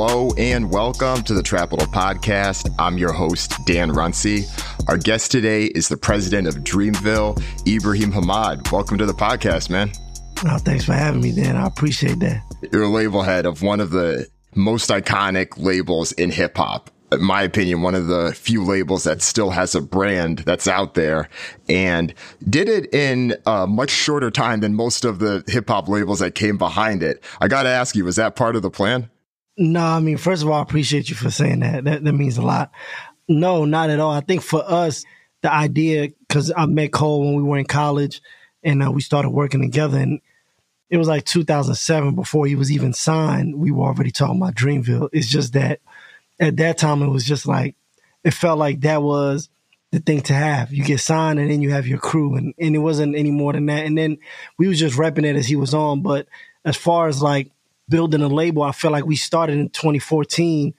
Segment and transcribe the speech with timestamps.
[0.00, 2.72] Hello and welcome to the Trapital Podcast.
[2.78, 4.44] I'm your host, Dan Runcie.
[4.86, 8.70] Our guest today is the president of Dreamville, Ibrahim Hamad.
[8.70, 9.90] Welcome to the podcast, man.
[10.46, 11.56] Oh, thanks for having me, Dan.
[11.56, 12.44] I appreciate that.
[12.72, 16.90] You're a label head of one of the most iconic labels in hip hop.
[17.10, 20.94] In my opinion, one of the few labels that still has a brand that's out
[20.94, 21.28] there
[21.68, 22.14] and
[22.48, 26.36] did it in a much shorter time than most of the hip hop labels that
[26.36, 27.20] came behind it.
[27.40, 29.10] I got to ask you, was that part of the plan?
[29.58, 31.82] No, I mean, first of all, I appreciate you for saying that.
[31.82, 32.70] That, that means a lot.
[33.26, 34.12] No, not at all.
[34.12, 35.04] I think for us,
[35.42, 38.22] the idea, because I met Cole when we were in college
[38.62, 40.20] and uh, we started working together, and
[40.90, 43.56] it was like 2007 before he was even signed.
[43.56, 45.08] We were already talking about Dreamville.
[45.12, 45.80] It's just that
[46.38, 47.74] at that time, it was just like,
[48.22, 49.48] it felt like that was
[49.90, 50.72] the thing to have.
[50.72, 53.52] You get signed and then you have your crew, and, and it wasn't any more
[53.52, 53.86] than that.
[53.86, 54.18] And then
[54.56, 56.02] we was just repping it as he was on.
[56.02, 56.28] But
[56.64, 57.50] as far as like
[57.88, 60.74] building a label, I feel like we started in 2014.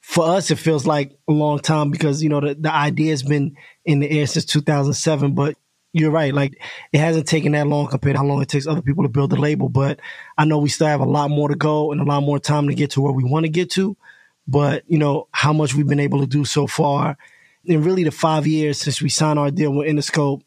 [0.00, 3.22] For us, it feels like a long time because, you know, the, the idea has
[3.22, 5.34] been in the air since 2007.
[5.34, 5.56] But
[5.92, 6.34] you're right.
[6.34, 6.60] Like
[6.92, 9.32] it hasn't taken that long compared to how long it takes other people to build
[9.32, 9.68] a label.
[9.68, 10.00] But
[10.36, 12.68] I know we still have a lot more to go and a lot more time
[12.68, 13.96] to get to where we want to get to.
[14.46, 17.16] But, you know, how much we've been able to do so far
[17.64, 20.42] in really the five years since we signed our deal with Interscope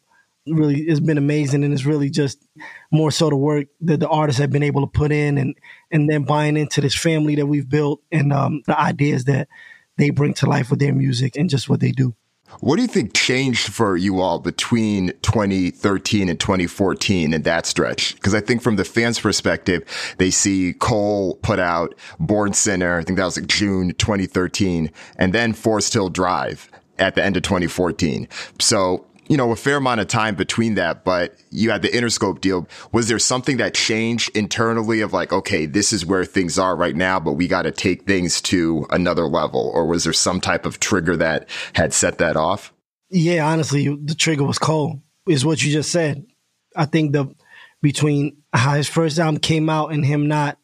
[0.50, 2.44] really it's been amazing and it's really just
[2.90, 5.54] more so the work that the artists have been able to put in and
[5.90, 9.48] and then buying into this family that we've built and um, the ideas that
[9.96, 12.14] they bring to life with their music and just what they do.
[12.60, 18.14] What do you think changed for you all between 2013 and 2014 in that stretch?
[18.14, 19.84] Because I think from the fans' perspective,
[20.18, 22.98] they see Cole put out Born Sinner.
[22.98, 27.36] I think that was like June 2013, and then Forest Hill Drive at the end
[27.36, 28.28] of 2014.
[28.60, 32.40] So you know, a fair amount of time between that, but you had the Interscope
[32.40, 32.66] deal.
[32.92, 36.96] Was there something that changed internally of like, okay, this is where things are right
[36.96, 39.70] now, but we got to take things to another level?
[39.74, 42.72] Or was there some type of trigger that had set that off?
[43.10, 46.26] Yeah, honestly, the trigger was Cole, is what you just said.
[46.74, 47.34] I think the
[47.80, 50.58] between how his first album came out and him not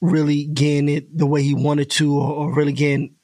[0.00, 3.14] really getting it the way he wanted to, or, or really getting,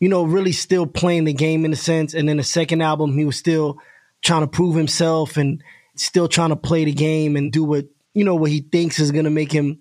[0.00, 2.14] you know, really still playing the game in a sense.
[2.14, 3.78] And then the second album, he was still
[4.24, 5.62] trying to prove himself and
[5.94, 9.12] still trying to play the game and do what you know what he thinks is
[9.12, 9.80] going to make him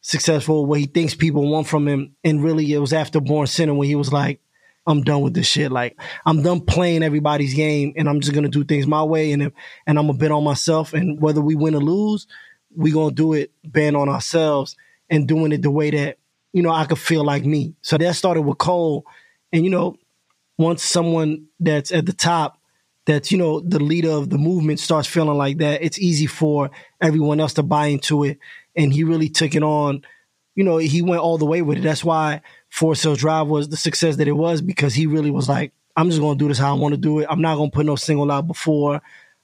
[0.00, 2.14] successful, what he thinks people want from him.
[2.24, 4.40] And really, it was after Born Sinner when he was like,
[4.86, 5.70] "I'm done with this shit.
[5.70, 9.42] Like, I'm done playing everybody's game, and I'm just gonna do things my way, and
[9.86, 10.94] and I'm gonna bet on myself.
[10.94, 12.26] And whether we win or lose,
[12.74, 14.76] we gonna do it, bet on ourselves,
[15.10, 16.18] and doing it the way that
[16.52, 17.74] you know I could feel like me.
[17.82, 19.04] So that started with Cole,
[19.52, 19.96] and you know,
[20.58, 22.58] once someone that's at the top
[23.06, 26.70] that you know the leader of the movement starts feeling like that it's easy for
[27.00, 28.38] everyone else to buy into it.
[28.76, 30.02] And he really took it on
[30.54, 31.82] you know he went all the way with it.
[31.82, 35.48] That's why Forest Hill Drive was the success that it was because he really was
[35.48, 37.26] like i'm just gonna do this how i want to do it.
[37.28, 39.00] I'm not gonna put no single out before.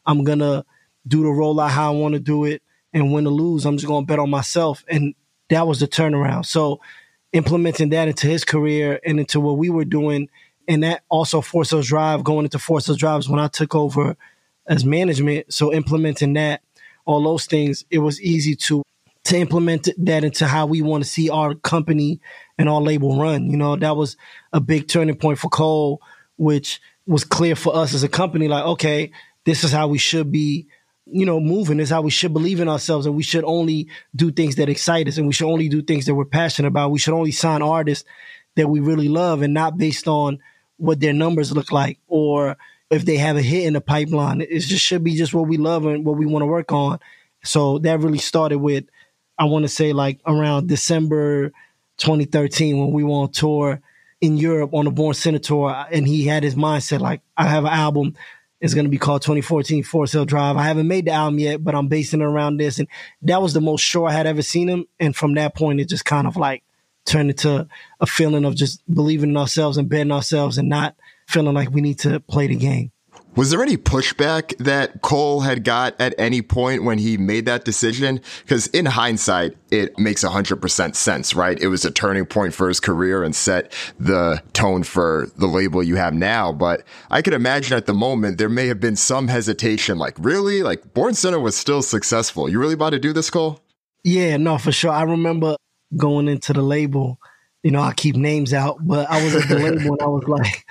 [0.06, 0.64] I'm gonna
[1.06, 3.66] do the rollout how i want to do it and win or lose.
[3.66, 4.84] I'm just gonna bet on myself.
[4.88, 5.14] And
[5.48, 6.46] that was the turnaround.
[6.46, 6.80] So
[7.32, 10.28] implementing that into his career and into what we were doing
[10.70, 14.16] and that also Forest Hill Drive going into Forest Hill Drives when I took over
[14.68, 15.52] as management.
[15.52, 16.62] So implementing that,
[17.04, 18.84] all those things, it was easy to
[19.24, 22.20] to implement that into how we want to see our company
[22.56, 23.50] and our label run.
[23.50, 24.16] You know, that was
[24.52, 26.00] a big turning point for Cole,
[26.36, 28.46] which was clear for us as a company.
[28.46, 29.10] Like, okay,
[29.44, 30.68] this is how we should be
[31.12, 33.88] you know, moving this is how we should believe in ourselves and we should only
[34.14, 36.92] do things that excite us and we should only do things that we're passionate about.
[36.92, 38.04] We should only sign artists
[38.54, 40.38] that we really love and not based on
[40.80, 42.56] what their numbers look like or
[42.90, 44.40] if they have a hit in the pipeline.
[44.40, 46.98] It just should be just what we love and what we want to work on.
[47.44, 48.84] So that really started with,
[49.38, 51.52] I want to say like around December
[51.98, 53.80] 2013 when we were on tour
[54.20, 55.86] in Europe on the Born Sinner tour.
[55.90, 58.16] And he had his mindset like, I have an album.
[58.60, 60.56] It's going to be called 2014 Forest Hill Drive.
[60.56, 62.78] I haven't made the album yet, but I'm basing it around this.
[62.78, 62.88] And
[63.22, 64.86] that was the most sure I had ever seen him.
[64.98, 66.62] And from that point, it just kind of like
[67.06, 67.66] turned into
[68.00, 70.96] a feeling of just believing in ourselves and betting ourselves and not
[71.28, 72.92] feeling like we need to play the game.
[73.36, 77.64] Was there any pushback that Cole had got at any point when he made that
[77.64, 78.20] decision?
[78.42, 81.56] Because in hindsight, it makes 100% sense, right?
[81.60, 85.80] It was a turning point for his career and set the tone for the label
[85.80, 86.52] you have now.
[86.52, 90.64] But I could imagine at the moment there may have been some hesitation like, really?
[90.64, 92.48] Like, Born Sinner was still successful.
[92.48, 93.60] You really about to do this, Cole?
[94.02, 94.90] Yeah, no, for sure.
[94.90, 95.54] I remember
[95.96, 97.18] going into the label,
[97.62, 100.24] you know, I keep names out, but I was at the label and I was
[100.28, 100.66] like,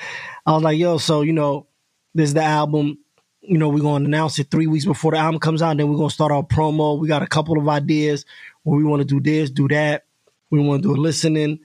[0.46, 1.68] I was like, yo, so, you know,
[2.14, 2.98] this is the album.
[3.42, 5.78] You know, we're going to announce it three weeks before the album comes out.
[5.78, 7.00] Then we're going to start our promo.
[7.00, 8.26] We got a couple of ideas
[8.64, 10.06] where we want to do this, do that.
[10.50, 11.60] We want to do a listening.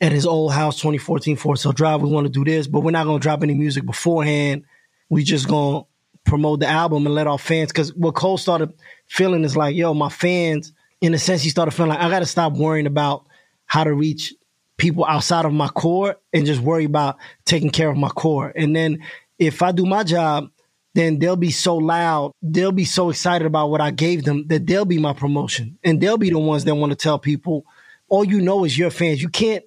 [0.00, 2.02] at his old house, 2014 Forest Hill Drive.
[2.02, 4.64] We want to do this, but we're not going to drop any music beforehand.
[5.08, 5.86] We just going to
[6.24, 8.72] promote the album and let our fans, because what Cole started
[9.08, 12.20] feeling is like, yo, my fans, in a sense, he started feeling like, I got
[12.20, 13.26] to stop worrying about
[13.66, 14.34] how to reach
[14.76, 18.52] people outside of my core and just worry about taking care of my core.
[18.54, 19.02] And then
[19.38, 20.50] if I do my job,
[20.94, 24.66] then they'll be so loud, they'll be so excited about what I gave them that
[24.66, 25.78] they'll be my promotion.
[25.84, 27.64] And they'll be the ones that want to tell people,
[28.08, 29.22] all you know is your fans.
[29.22, 29.64] You can't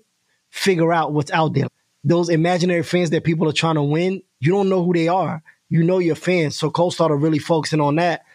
[0.50, 1.68] figure out what's out there.
[2.03, 5.41] Those imaginary fans that people are trying to win, you don't know who they are.
[5.69, 6.57] You know your fans.
[6.57, 8.25] So Cole started really focusing on that.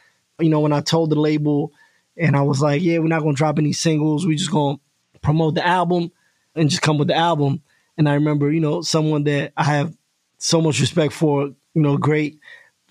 [0.40, 1.72] You know, when I told the label
[2.18, 4.26] and I was like, yeah, we're not going to drop any singles.
[4.26, 4.78] We're just going
[5.14, 6.10] to promote the album
[6.54, 7.62] and just come with the album.
[7.96, 9.96] And I remember, you know, someone that I have
[10.38, 12.38] so much respect for, you know, great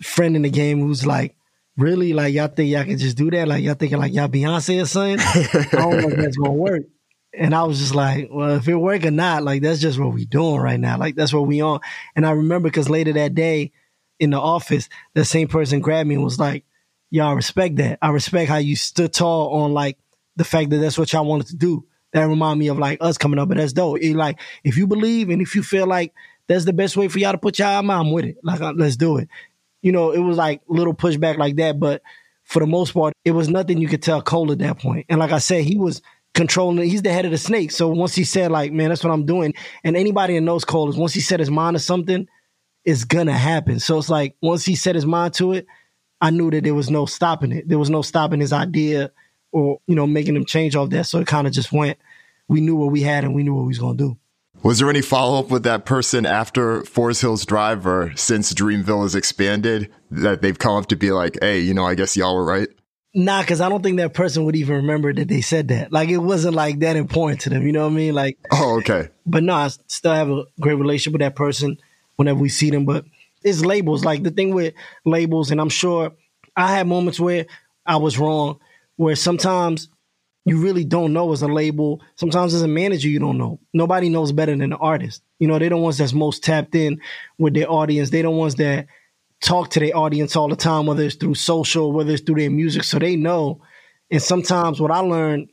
[0.01, 1.35] friend in the game who's like,
[1.77, 3.47] really, like y'all think y'all can just do that?
[3.47, 5.19] Like y'all thinking like y'all Beyonce or something?
[5.73, 6.83] I don't know if that's gonna work.
[7.33, 10.13] And I was just like, well, if it work or not, like that's just what
[10.13, 10.97] we doing right now.
[10.97, 11.79] Like that's what we on.
[12.15, 13.71] And I remember because later that day
[14.19, 16.65] in the office, the same person grabbed me and was like,
[17.09, 17.99] y'all respect that.
[18.01, 19.97] I respect how you stood tall on like
[20.35, 21.85] the fact that that's what y'all wanted to do.
[22.13, 23.99] That remind me of like us coming up, but that's dope.
[23.99, 26.13] It, like if you believe and if you feel like
[26.47, 28.37] that's the best way for y'all to put y'all I'm with it.
[28.43, 29.27] Like uh, let's do it
[29.81, 31.79] you know, it was like little pushback like that.
[31.79, 32.01] But
[32.43, 35.05] for the most part, it was nothing you could tell Cole at that point.
[35.09, 36.01] And like I said, he was
[36.33, 37.71] controlling He's the head of the snake.
[37.71, 39.53] So once he said, like, man, that's what I'm doing.
[39.83, 42.27] And anybody that knows Cole is once he set his mind to something,
[42.85, 43.79] it's gonna happen.
[43.79, 45.67] So it's like once he set his mind to it,
[46.21, 47.67] I knew that there was no stopping it.
[47.67, 49.11] There was no stopping his idea
[49.51, 51.05] or, you know, making him change all that.
[51.05, 51.97] So it kind of just went.
[52.47, 54.17] We knew what we had and we knew what we was gonna do.
[54.63, 59.03] Was there any follow up with that person after Forest Hills Drive or since Dreamville
[59.03, 62.35] has expanded that they've come up to be like, hey, you know, I guess y'all
[62.35, 62.67] were right?
[63.13, 65.91] Nah, because I don't think that person would even remember that they said that.
[65.91, 67.65] Like it wasn't like that important to them.
[67.65, 68.13] You know what I mean?
[68.13, 69.09] Like, oh, okay.
[69.25, 71.77] But no, I still have a great relationship with that person
[72.15, 72.85] whenever we see them.
[72.85, 73.05] But
[73.47, 74.05] it's labels.
[74.05, 74.73] Like the thing with
[75.05, 76.13] labels, and I'm sure
[76.55, 77.45] I had moments where
[77.85, 78.59] I was wrong,
[78.95, 79.89] where sometimes
[80.45, 82.01] you really don't know as a label.
[82.15, 83.59] Sometimes as a manager, you don't know.
[83.73, 85.21] Nobody knows better than the artist.
[85.39, 87.01] You know, they're the ones that's most tapped in
[87.37, 88.09] with their audience.
[88.09, 88.87] They're the ones that
[89.41, 92.49] talk to their audience all the time, whether it's through social, whether it's through their
[92.49, 92.85] music.
[92.85, 93.61] So they know.
[94.09, 95.49] And sometimes what I learned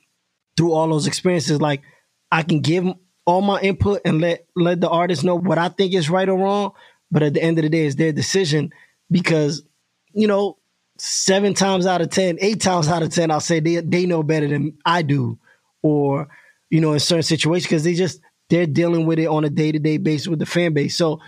[0.56, 1.82] through all those experiences, like
[2.31, 2.87] I can give
[3.26, 6.38] all my input and let let the artist know what I think is right or
[6.38, 6.73] wrong.
[7.14, 8.72] But at the end of the day, it's their decision
[9.08, 9.62] because,
[10.14, 10.58] you know,
[10.99, 14.25] seven times out of ten, eight times out of ten, I'll say they they know
[14.25, 15.38] better than I do,
[15.81, 16.26] or
[16.70, 18.20] you know, in certain situations because they just
[18.50, 20.96] they're dealing with it on a day to day basis with the fan base.
[20.96, 21.20] So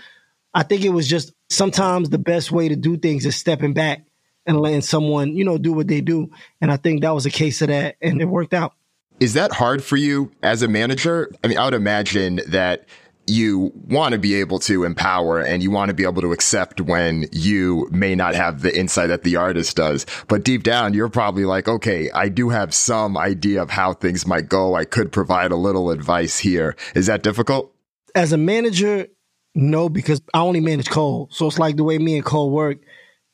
[0.53, 4.05] I think it was just sometimes the best way to do things is stepping back
[4.45, 7.31] and letting someone you know do what they do, and I think that was a
[7.31, 8.73] case of that, and it worked out.
[9.21, 11.31] Is that hard for you as a manager?
[11.45, 12.89] I mean, I would imagine that
[13.27, 16.81] you want to be able to empower and you want to be able to accept
[16.81, 20.07] when you may not have the insight that the artist does.
[20.29, 24.27] But deep down, you're probably like, okay, I do have some idea of how things
[24.27, 24.75] might go.
[24.75, 26.77] I could provide a little advice here.
[26.95, 27.75] Is that difficult?
[28.15, 29.09] As a manager,
[29.55, 31.29] no, because I only manage Cole.
[31.33, 32.79] So it's like the way me and Cole work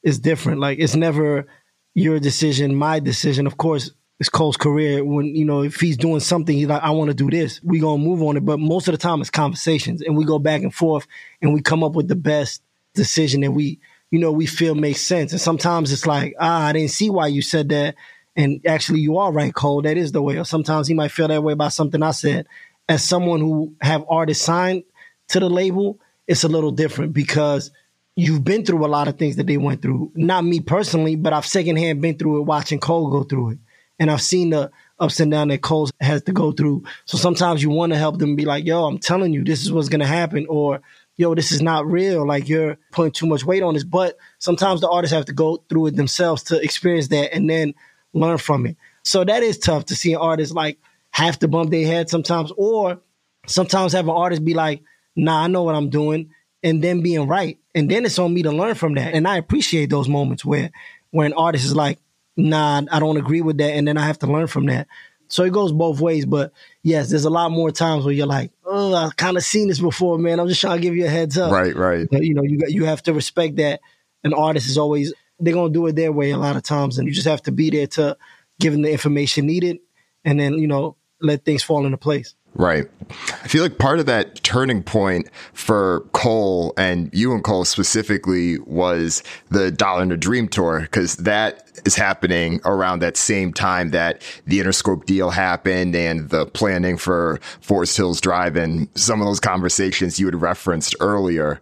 [0.03, 0.61] is different.
[0.61, 1.47] Like it's never
[1.95, 3.47] your decision, my decision.
[3.47, 5.05] Of course, it's Cole's career.
[5.05, 7.61] When you know if he's doing something, he's like, I want to do this.
[7.61, 8.45] We gonna move on it.
[8.45, 11.09] But most of the time, it's conversations, and we go back and forth,
[11.41, 12.63] and we come up with the best
[12.95, 13.81] decision that we
[14.13, 15.33] you know we feel makes sense.
[15.33, 17.97] And sometimes it's like, ah, I didn't see why you said that,
[18.37, 19.83] and actually you are right, Cole.
[19.83, 20.39] That is the way.
[20.39, 22.47] Or sometimes he might feel that way about something I said.
[22.89, 24.85] As someone who have artists signed
[25.31, 25.99] to the label,
[26.29, 27.73] it's a little different because
[28.15, 30.13] you've been through a lot of things that they went through.
[30.15, 33.59] Not me personally, but I've secondhand been through it watching Cole go through it
[33.99, 36.85] and I've seen the ups and downs that Cole has to go through.
[37.05, 39.73] So sometimes you want to help them be like, yo, I'm telling you, this is
[39.73, 40.47] what's going to happen.
[40.49, 40.81] Or,
[41.17, 42.27] yo, this is not real.
[42.27, 43.85] Like you're putting too much weight on this.
[43.85, 47.75] But sometimes the artists have to go through it themselves to experience that and then
[48.13, 48.77] learn from it.
[49.03, 50.79] So that is tough to see an artist like
[51.11, 53.01] have to bump their head sometimes, or
[53.47, 54.83] sometimes have an artist be like,
[55.17, 56.31] nah, I know what I'm doing,
[56.63, 57.59] and then being right.
[57.75, 59.15] And then it's on me to learn from that.
[59.15, 60.71] And I appreciate those moments where
[61.11, 61.99] where an artist is like,
[62.37, 64.89] nah, I don't agree with that, and then I have to learn from that.
[65.29, 68.53] So it goes both ways, but yes, there's a lot more times where you're like,
[68.67, 70.39] oh, I've kind of seen this before, man.
[70.39, 71.51] I'm just trying to give you a heads up.
[71.51, 72.07] Right, right.
[72.11, 73.81] But, you know, you got, you have to respect that
[74.25, 77.07] an artist is always they're gonna do it their way a lot of times, and
[77.07, 78.17] you just have to be there to
[78.61, 79.79] give them the information needed,
[80.25, 82.35] and then you know let things fall into place.
[82.55, 82.87] Right.
[83.11, 88.59] I feel like part of that turning point for Cole and you and Cole specifically
[88.61, 93.91] was the Dollar and a Dream tour because that is happening around that same time
[93.91, 99.27] that the Interscope deal happened and the planning for Forest Hills Drive and some of
[99.27, 101.61] those conversations you had referenced earlier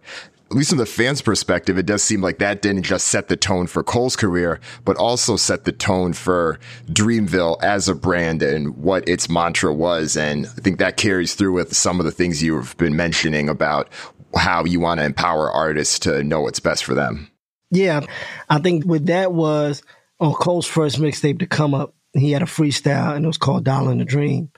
[0.51, 3.37] at least from the fans' perspective, it does seem like that didn't just set the
[3.37, 8.75] tone for Cole's career, but also set the tone for Dreamville as a brand and
[8.75, 10.17] what its mantra was.
[10.17, 13.87] And I think that carries through with some of the things you've been mentioning about
[14.35, 17.31] how you want to empower artists to know what's best for them.
[17.69, 18.01] Yeah,
[18.49, 19.81] I think with that was
[20.19, 23.63] on Cole's first mixtape to come up, he had a freestyle and it was called
[23.63, 24.51] Dollar in a Dream.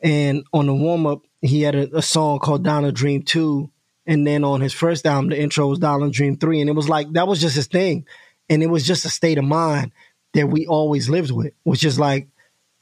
[0.00, 3.70] And on the warm up, he had a, a song called Dollar Dream 2
[4.06, 6.60] and then on his first album, the intro was Dollar Dream 3.
[6.60, 8.06] And it was like, that was just his thing.
[8.48, 9.92] And it was just a state of mind
[10.34, 12.28] that we always lived with, which is like,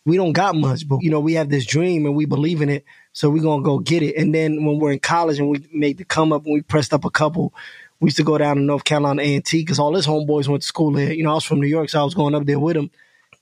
[0.04, 2.68] we don't got much, but you know, we have this dream and we believe in
[2.68, 2.84] it.
[3.12, 4.16] So we're going to go get it.
[4.16, 6.92] And then when we're in college and we made the come up and we pressed
[6.92, 7.54] up a couple,
[8.00, 10.68] we used to go down to North Carolina A&T because all his homeboys went to
[10.68, 11.12] school there.
[11.12, 12.90] You know, I was from New York, so I was going up there with him.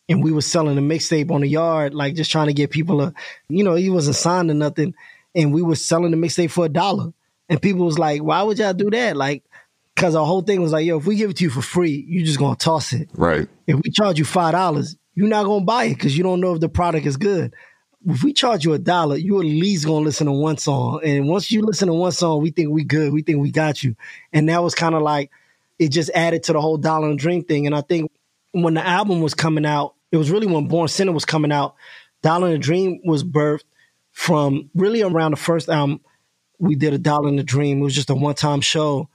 [0.06, 3.00] And we was selling a mixtape on the yard, like just trying to get people
[3.00, 3.14] a,
[3.49, 4.94] you know, he wasn't signed to nothing.
[5.34, 7.12] And we was selling the mixtape for a dollar.
[7.50, 9.16] And people was like, why would y'all do that?
[9.16, 9.45] Like,
[9.97, 12.04] cause the whole thing was like, yo, if we give it to you for free,
[12.09, 13.11] you just gonna toss it.
[13.12, 13.49] Right.
[13.66, 16.54] If we charge you five dollars, you're not gonna buy it because you don't know
[16.54, 17.52] if the product is good.
[18.07, 21.00] If we charge you a dollar, you at least gonna listen to one song.
[21.04, 23.12] And once you listen to one song, we think we good.
[23.12, 23.97] We think we got you.
[24.33, 25.30] And that was kind of like
[25.80, 27.66] it just added to the whole dollar and dream thing.
[27.66, 28.12] And I think
[28.52, 31.75] when the album was coming out, it was really when Born Sinner was coming out.
[32.23, 33.64] Dollar and Dream was birthed
[34.12, 36.00] from really around the first album
[36.60, 37.80] we did a dollar in the dream.
[37.80, 39.08] It was just a one time show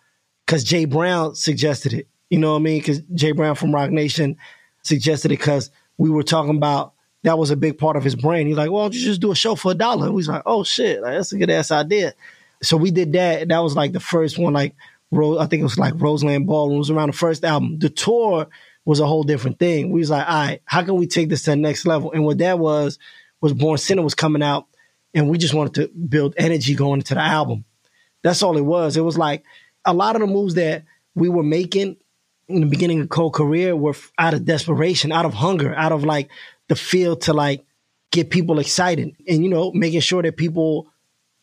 [0.46, 2.08] because Jay Brown suggested it.
[2.30, 2.80] You know what I mean?
[2.80, 4.38] Because Jay Brown from Roc Nation
[4.82, 8.48] suggested it because we were talking about that was a big part of his brain.
[8.48, 10.08] He's like, well, you just do a show for a dollar?
[10.08, 12.14] We was like, oh shit, like, that's a good ass idea.
[12.62, 13.48] So we did that.
[13.48, 14.76] That was like the first one, like
[15.14, 16.76] I think it was like Roseland Ballroom.
[16.76, 17.80] It was around the first album.
[17.80, 18.48] The tour
[18.86, 19.92] was a whole different thing.
[19.92, 22.12] We was like, all right, how can we take this to the next level?
[22.12, 23.00] And what that was
[23.40, 24.68] was Born Sinner was coming out
[25.16, 27.64] and we just wanted to build energy going into the album.
[28.22, 28.98] That's all it was.
[28.98, 29.44] It was like
[29.86, 30.84] a lot of the moves that
[31.16, 31.96] we were making
[32.48, 36.04] in the beginning of Cole career were out of desperation, out of hunger, out of
[36.04, 36.30] like
[36.68, 37.66] the feel to like
[38.12, 40.88] get people excited and you know making sure that people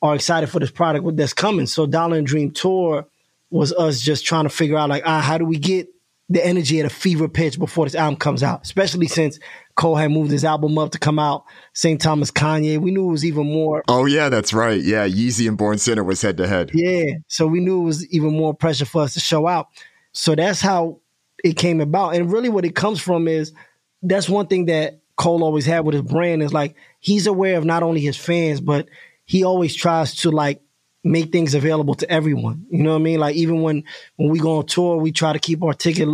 [0.00, 1.66] are excited for this product that's coming.
[1.66, 3.06] So Dollar and Dream Tour
[3.50, 5.88] was us just trying to figure out like ah, how do we get
[6.32, 9.38] the energy at a fever pitch before this album comes out, especially since
[9.74, 12.78] Cole had moved his album up to come out same time as Kanye.
[12.78, 13.82] We knew it was even more.
[13.88, 14.80] Oh yeah, that's right.
[14.80, 16.70] Yeah, Yeezy and Born Sinner was head to head.
[16.72, 19.68] Yeah, so we knew it was even more pressure for us to show out.
[20.12, 21.00] So that's how
[21.44, 22.14] it came about.
[22.14, 23.52] And really, what it comes from is
[24.02, 27.64] that's one thing that Cole always had with his brand is like he's aware of
[27.64, 28.88] not only his fans, but
[29.24, 30.61] he always tries to like
[31.04, 32.66] make things available to everyone.
[32.70, 33.20] You know what I mean?
[33.20, 33.84] Like even when
[34.16, 36.08] when we go on tour, we try to keep our ticket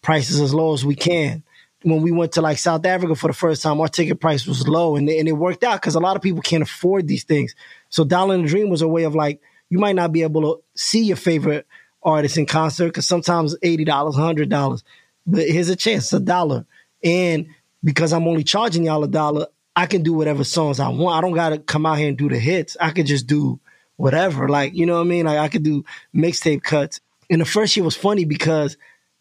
[0.00, 1.42] prices as low as we can
[1.84, 4.66] when we went to like South Africa for the first time, our ticket price was
[4.66, 7.54] low and, and it worked out because a lot of people can't afford these things.
[7.88, 10.62] So Dollar and Dream was a way of like, you might not be able to
[10.74, 11.66] see your favorite
[12.02, 14.82] artist in concert because sometimes $80, $100,
[15.26, 16.66] but here's a chance, a dollar.
[17.02, 17.46] And
[17.82, 21.16] because I'm only charging y'all a dollar, I can do whatever songs I want.
[21.16, 22.76] I don't got to come out here and do the hits.
[22.80, 23.58] I could just do
[24.02, 24.48] whatever.
[24.48, 25.26] Like, you know what I mean?
[25.26, 27.00] Like I could do mixtape cuts.
[27.30, 28.76] And the first year was funny because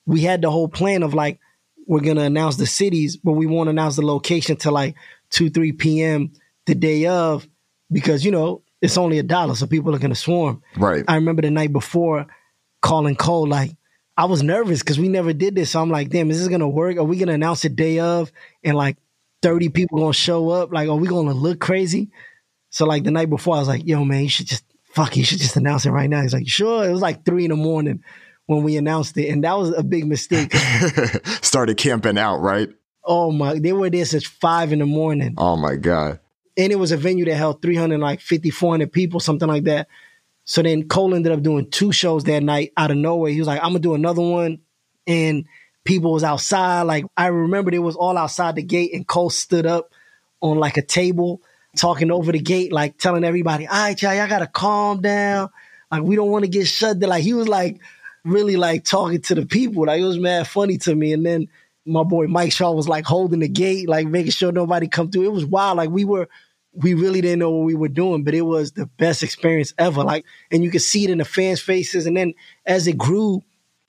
[0.07, 1.39] we had the whole plan of like,
[1.85, 4.95] we're gonna announce the cities, but we won't announce the location till like
[5.29, 6.33] two, three p.m.
[6.65, 7.47] the day of,
[7.91, 10.63] because you know it's only a dollar, so people are gonna swarm.
[10.75, 11.05] Right.
[11.07, 12.25] I remember the night before
[12.81, 13.75] calling Cole like
[14.17, 15.69] I was nervous because we never did this.
[15.69, 16.97] So I'm like, damn, is this gonna work?
[16.97, 18.31] Are we gonna announce the day of
[18.63, 18.97] and like
[19.43, 20.73] 30 people gonna show up?
[20.73, 22.09] Like, are we gonna look crazy?
[22.71, 25.23] So like the night before, I was like, yo, man, you should just fuck, you
[25.23, 26.21] should just announce it right now.
[26.21, 26.85] He's like, sure.
[26.85, 28.03] It was like three in the morning
[28.45, 30.53] when we announced it, and that was a big mistake.
[31.41, 32.69] Started camping out, right?
[33.03, 33.57] Oh my!
[33.57, 35.35] They were there since five in the morning.
[35.37, 36.19] Oh my god!
[36.57, 39.87] And it was a venue that held 300, like 50, 400 people, something like that.
[40.43, 43.31] So then Cole ended up doing two shows that night out of nowhere.
[43.31, 44.59] He was like, "I'm gonna do another one,"
[45.07, 45.45] and
[45.85, 46.83] people was outside.
[46.83, 49.91] Like I remember, it was all outside the gate, and Cole stood up
[50.41, 51.41] on like a table
[51.77, 55.49] talking over the gate, like telling everybody, "All right, y'all, y'all gotta calm down.
[55.91, 57.79] Like we don't want to get shut down." Like he was like
[58.23, 59.85] really like talking to the people.
[59.85, 61.13] Like it was mad funny to me.
[61.13, 61.47] And then
[61.85, 65.23] my boy Mike Shaw was like holding the gate, like making sure nobody come through.
[65.23, 65.77] It was wild.
[65.77, 66.29] Like we were,
[66.73, 70.03] we really didn't know what we were doing, but it was the best experience ever.
[70.03, 72.05] Like, and you could see it in the fans' faces.
[72.05, 72.33] And then
[72.65, 73.43] as it grew,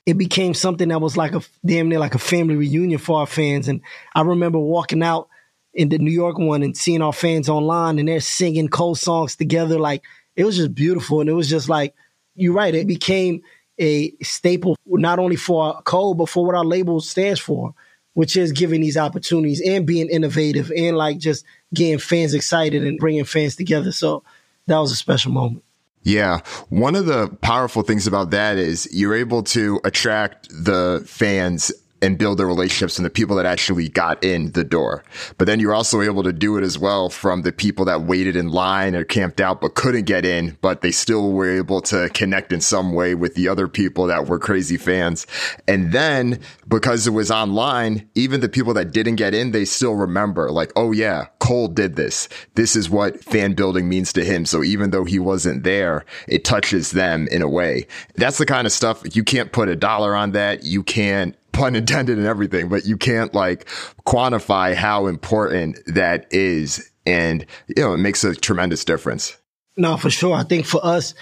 [0.05, 3.27] it became something that was like a damn near like a family reunion for our
[3.27, 3.69] fans.
[3.69, 3.83] And
[4.15, 5.29] I remember walking out
[5.75, 9.37] in the New York one and seeing our fans online and they're singing Cole songs
[9.37, 9.79] together.
[9.79, 10.03] Like
[10.37, 11.21] it was just beautiful.
[11.21, 11.95] And it was just like,
[12.35, 12.75] you're right.
[12.75, 13.43] It became
[13.79, 17.75] a staple, not only for Cole, but for what our label stands for,
[18.15, 22.99] which is giving these opportunities and being innovative and like just getting fans excited and
[22.99, 23.93] bringing fans together.
[23.93, 24.23] So
[24.67, 25.65] that was a special moment.
[26.03, 26.41] Yeah.
[26.69, 31.73] One of the powerful things about that is you're able to attract the fans
[32.03, 35.05] and build the relationships and the people that actually got in the door.
[35.39, 38.37] But then you're also able to do it as well from the people that waited
[38.37, 42.09] in line or camped out but couldn't get in, but they still were able to
[42.11, 45.27] connect in some way with the other people that were crazy fans.
[45.69, 49.95] And then because it was online, even the people that didn't get in, they still
[49.95, 52.29] remember like, oh yeah, Cole did this.
[52.55, 54.45] This is what fan building means to him.
[54.45, 57.87] So even though he wasn't there, it touches them in a way.
[58.17, 60.65] That's the kind of stuff you can't put a dollar on that.
[60.65, 63.67] You can't pun intended and everything, but you can't like
[64.07, 66.91] quantify how important that is.
[67.07, 69.37] And, you know, it makes a tremendous difference.
[69.77, 70.35] No, for sure.
[70.35, 71.15] I think for us,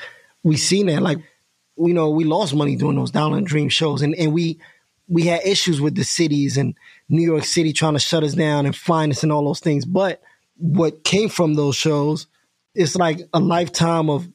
[0.42, 1.02] we seen that.
[1.02, 1.18] Like,
[1.76, 4.60] you know, we lost money doing those Dollar and Dream shows and, and we,
[5.08, 6.74] we had issues with the cities and
[7.08, 9.84] New York City trying to shut us down and fine us and all those things.
[9.84, 10.22] But
[10.56, 12.26] what came from those shows,
[12.74, 14.28] it's like a lifetime of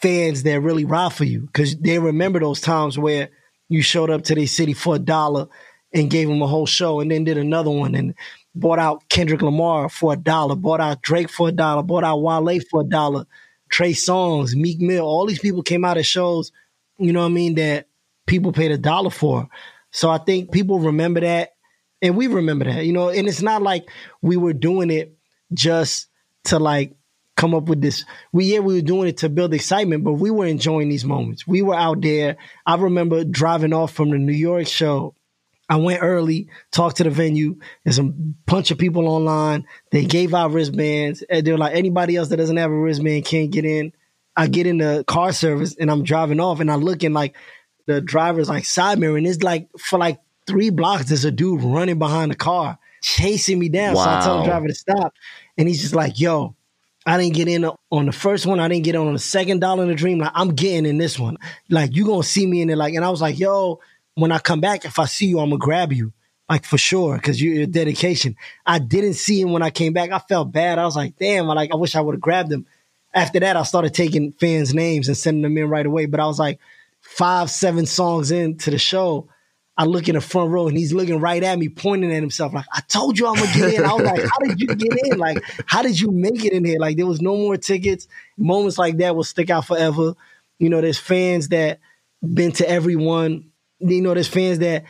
[0.00, 3.30] fans that really ride for you because they remember those times where
[3.68, 5.48] you showed up to the city for a dollar
[5.92, 8.14] and gave them a whole show and then did another one and
[8.54, 12.22] bought out Kendrick Lamar for a dollar, bought out Drake for a dollar, bought out
[12.22, 13.26] Wale for a dollar,
[13.68, 16.52] Trey Songz, Meek Mill, all these people came out at shows,
[16.98, 17.88] you know what I mean, that
[18.26, 19.48] people paid a dollar for.
[19.90, 21.54] So I think people remember that
[22.02, 23.88] and we remember that, you know, and it's not like
[24.22, 25.16] we were doing it
[25.52, 26.08] just
[26.44, 26.94] to like
[27.36, 28.04] come up with this.
[28.32, 31.46] We yeah, we were doing it to build excitement, but we were enjoying these moments.
[31.46, 32.36] We were out there.
[32.64, 35.14] I remember driving off from the New York show.
[35.68, 37.58] I went early, talked to the venue.
[37.84, 39.66] There's a bunch of people online.
[39.90, 41.22] They gave out wristbands.
[41.28, 43.92] And they're like, anybody else that doesn't have a wristband can't get in.
[44.36, 47.34] I get in the car service and I'm driving off and I look in like
[47.86, 51.62] the driver's like side mirror and it's like for like three blocks, there's a dude
[51.62, 53.94] running behind the car, chasing me down.
[53.94, 54.04] Wow.
[54.04, 55.14] So I tell the driver to stop.
[55.58, 56.54] And he's just like, yo,
[57.06, 58.58] I didn't get in on the first one.
[58.58, 60.18] I didn't get on the second dollar in the dream.
[60.18, 61.38] Like I'm getting in this one.
[61.70, 62.76] Like you gonna see me in it.
[62.76, 63.80] Like, and I was like, yo,
[64.16, 66.12] when I come back, if I see you, I'm gonna grab you.
[66.48, 68.36] Like for sure, because your dedication.
[68.64, 70.10] I didn't see him when I came back.
[70.10, 70.78] I felt bad.
[70.78, 71.48] I was like, damn.
[71.48, 71.72] I like.
[71.72, 72.66] I wish I would have grabbed him.
[73.14, 76.06] After that, I started taking fans' names and sending them in right away.
[76.06, 76.58] But I was like
[77.00, 79.28] five, seven songs into the show.
[79.78, 82.54] I look in the front row and he's looking right at me, pointing at himself,
[82.54, 83.84] like, I told you I'm gonna get in.
[83.84, 85.18] I was like, How did you get in?
[85.18, 86.78] Like, how did you make it in here?
[86.78, 88.08] Like, there was no more tickets.
[88.38, 90.14] Moments like that will stick out forever.
[90.58, 91.80] You know, there's fans that
[92.22, 93.50] been to everyone.
[93.80, 94.84] You know, there's fans that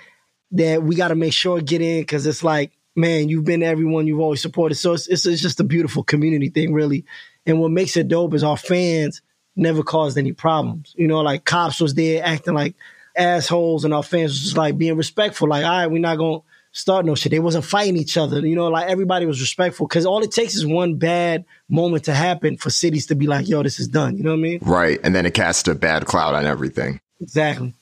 [0.52, 3.66] that we got to make sure get in because it's like, man, you've been to
[3.66, 4.76] everyone you've always supported.
[4.76, 7.04] So it's, it's, it's just a beautiful community thing, really.
[7.44, 9.20] And what makes it dope is our fans
[9.56, 10.94] never caused any problems.
[10.96, 12.76] You know, like cops was there acting like
[13.16, 15.48] assholes and our fans was just like being respectful.
[15.48, 16.40] Like, all right, we're not gonna
[16.72, 17.30] start no shit.
[17.30, 18.46] They wasn't fighting each other.
[18.46, 22.14] You know, like everybody was respectful because all it takes is one bad moment to
[22.14, 24.16] happen for cities to be like, yo, this is done.
[24.16, 24.58] You know what I mean?
[24.62, 25.00] Right.
[25.02, 27.00] And then it casts a bad cloud on everything.
[27.20, 27.72] Exactly.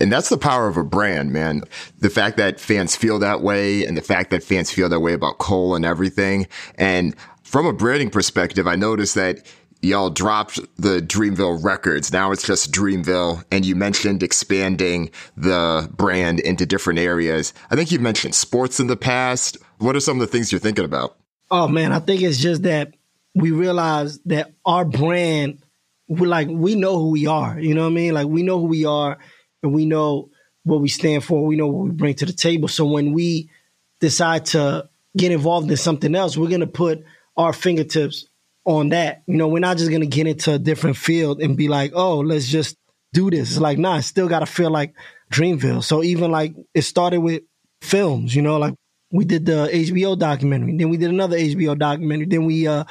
[0.00, 1.62] And that's the power of a brand, man.
[1.98, 5.12] The fact that fans feel that way and the fact that fans feel that way
[5.12, 6.46] about Cole and everything.
[6.76, 9.44] And from a branding perspective, I noticed that
[9.80, 12.12] y'all dropped the Dreamville records.
[12.12, 13.44] Now it's just Dreamville.
[13.50, 17.52] And you mentioned expanding the brand into different areas.
[17.70, 19.58] I think you've mentioned sports in the past.
[19.78, 21.16] What are some of the things you're thinking about?
[21.50, 22.94] Oh man, I think it's just that
[23.34, 25.62] we realize that our brand,
[26.08, 27.58] we like we know who we are.
[27.58, 28.14] You know what I mean?
[28.14, 29.18] Like we know who we are
[29.62, 30.30] and we know
[30.64, 31.46] what we stand for.
[31.46, 32.68] We know what we bring to the table.
[32.68, 33.50] So when we
[34.00, 37.04] decide to get involved in something else, we're gonna put
[37.36, 38.26] our fingertips
[38.68, 39.22] on that.
[39.26, 42.18] You know, we're not just gonna get into a different field and be like, oh,
[42.18, 42.76] let's just
[43.14, 43.50] do this.
[43.50, 44.94] It's like, nah, I still gotta feel like
[45.32, 45.82] Dreamville.
[45.82, 47.42] So even like it started with
[47.80, 48.74] films, you know, like
[49.10, 52.84] we did the HBO documentary, then we did another HBO documentary, then we uh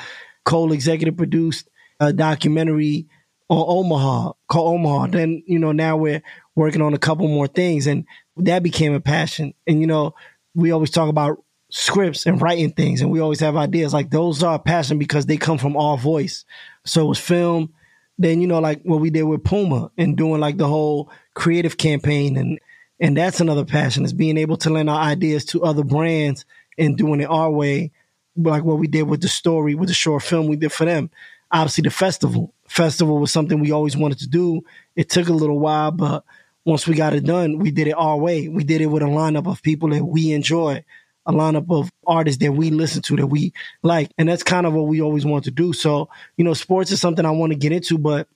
[0.45, 3.07] Cole executive produced a documentary
[3.47, 5.07] on Omaha called Omaha.
[5.07, 6.23] Then, you know, now we're
[6.55, 8.05] working on a couple more things and
[8.37, 9.53] that became a passion.
[9.67, 10.15] And you know,
[10.55, 13.93] we always talk about scripts and writing things and we always have ideas.
[13.93, 16.45] Like those are passion because they come from our voice.
[16.85, 17.73] So it was film
[18.17, 21.77] then you know like what we did with puma and doing like the whole creative
[21.77, 22.59] campaign and
[22.99, 26.45] and that's another passion is being able to lend our ideas to other brands
[26.77, 27.91] and doing it our way
[28.35, 31.09] like what we did with the story with the short film we did for them.
[31.51, 32.53] Obviously the festival.
[32.67, 34.61] Festival was something we always wanted to do.
[34.95, 36.23] It took a little while but
[36.65, 38.47] once we got it done we did it our way.
[38.47, 40.83] We did it with a lineup of people that we enjoy
[41.27, 44.09] a lineup of artists that we listen to that we like.
[44.17, 45.73] And that's kind of what we always want to do.
[45.73, 48.27] So, you know, sports is something I want to get into, but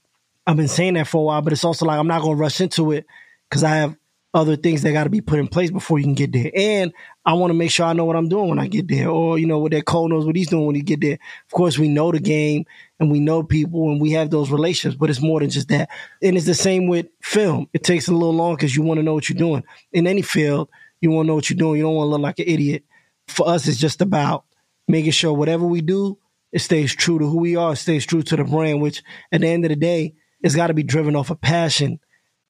[0.46, 2.42] I've been saying that for a while, but it's also like I'm not going to
[2.42, 3.06] rush into it
[3.50, 3.96] because I have
[4.34, 6.52] other things that got to be put in place before you can get there.
[6.56, 6.94] And
[7.26, 9.38] I want to make sure I know what I'm doing when I get there, or
[9.38, 11.14] you know, what that Cole knows what he's doing when he get there.
[11.46, 12.66] Of course, we know the game
[13.00, 15.90] and we know people and we have those relations, but it's more than just that.
[16.22, 17.68] And it's the same with film.
[17.74, 20.22] It takes a little long because you want to know what you're doing in any
[20.22, 20.70] field.
[21.02, 21.78] You want to know what you're doing.
[21.78, 22.84] You don't want to look like an idiot.
[23.28, 24.46] For us, it's just about
[24.88, 26.18] making sure whatever we do,
[26.52, 28.82] it stays true to who we are, it stays true to the brand.
[28.82, 32.00] Which at the end of the day, it's got to be driven off of passion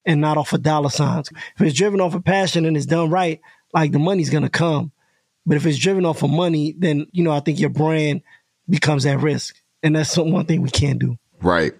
[0.04, 1.30] and not off of dollar signs.
[1.30, 3.40] If it's driven off of passion and it's done right,
[3.72, 4.92] like the money's gonna come.
[5.46, 8.22] But if it's driven off of money, then you know I think your brand
[8.68, 11.18] becomes at risk, and that's one thing we can't do.
[11.40, 11.72] Right.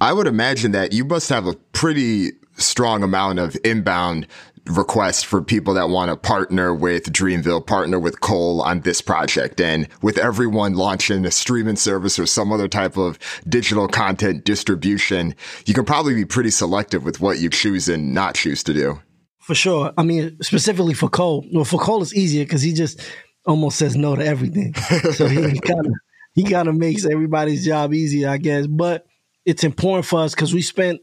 [0.00, 4.26] I would imagine that you must have a pretty strong amount of inbound
[4.68, 9.60] request for people that want to partner with Dreamville, partner with Cole on this project.
[9.60, 13.18] And with everyone launching a streaming service or some other type of
[13.48, 15.34] digital content distribution,
[15.66, 19.00] you can probably be pretty selective with what you choose and not choose to do.
[19.38, 19.92] For sure.
[19.96, 21.46] I mean, specifically for Cole.
[21.52, 23.00] Well, for Cole, it's easier because he just
[23.46, 24.74] almost says no to everything.
[25.12, 25.92] So he kind of
[26.34, 28.66] he kind of makes everybody's job easier, I guess.
[28.66, 29.06] But
[29.46, 31.00] it's important for us because we spent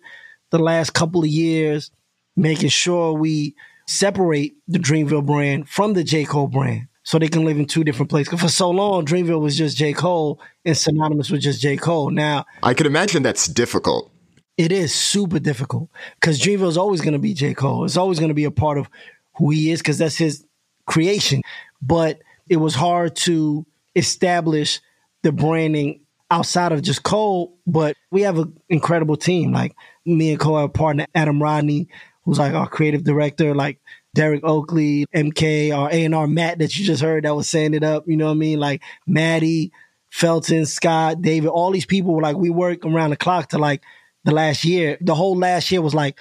[0.58, 1.92] the last couple of years
[2.36, 3.56] making sure we
[3.88, 6.26] separate the Dreamville brand from the J.
[6.26, 8.40] Cole brand so they can live in two different places.
[8.40, 9.94] For so long, Dreamville was just J.
[9.94, 11.78] Cole and synonymous with just J.
[11.78, 12.10] Cole.
[12.10, 14.12] Now, I can imagine that's difficult.
[14.58, 15.90] It is super difficult
[16.20, 17.54] because Dreamville is always going to be J.
[17.54, 17.86] Cole.
[17.86, 18.90] It's always going to be a part of
[19.36, 20.46] who he is because that's his
[20.86, 21.42] creation.
[21.82, 23.66] But it was hard to
[23.96, 24.82] establish
[25.24, 27.58] the branding outside of just Cole.
[27.68, 29.52] But we have an incredible team.
[29.52, 31.88] Like me and Cole a partner, Adam Rodney,
[32.24, 33.80] who's like our creative director, like
[34.16, 38.08] Derek Oakley, MK, our A&R Matt that you just heard that was saying it up,
[38.08, 38.60] you know what I mean?
[38.60, 39.72] Like Maddie,
[40.10, 43.82] Felton, Scott, David, all these people were like, we work around the clock to like
[44.24, 44.98] the last year.
[45.02, 46.18] The whole last year was like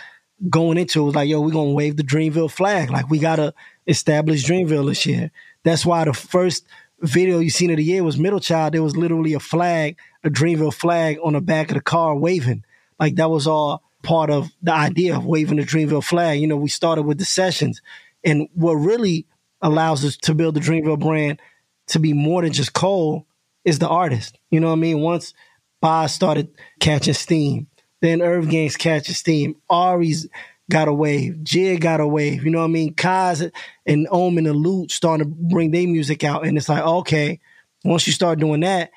[0.50, 2.90] going into it was like, yo, we're gonna wave the Dreamville flag.
[2.90, 3.54] Like we gotta
[3.86, 5.30] establish Dreamville this year.
[5.62, 6.66] That's why the first
[7.04, 8.74] video you seen of the year was Middle Child.
[8.74, 12.64] There was literally a flag, a Dreamville flag on the back of the car waving.
[12.98, 16.40] Like that was all part of the idea of waving the Dreamville flag.
[16.40, 17.82] You know, we started with the sessions.
[18.22, 19.26] And what really
[19.60, 21.40] allows us to build the Dreamville brand
[21.88, 23.26] to be more than just Cole
[23.64, 24.38] is the artist.
[24.50, 25.00] You know what I mean?
[25.00, 25.34] Once
[25.80, 26.48] Bas started
[26.80, 27.66] catching steam,
[28.00, 30.28] then EarthGang's catching steam, Ari's
[30.70, 32.44] got a wave, Jid got a wave.
[32.44, 32.94] You know what I mean?
[32.94, 33.50] Cozz
[33.86, 36.46] and Omen and Lute starting to bring their music out.
[36.46, 37.40] And it's like, okay,
[37.84, 38.90] once you start doing that,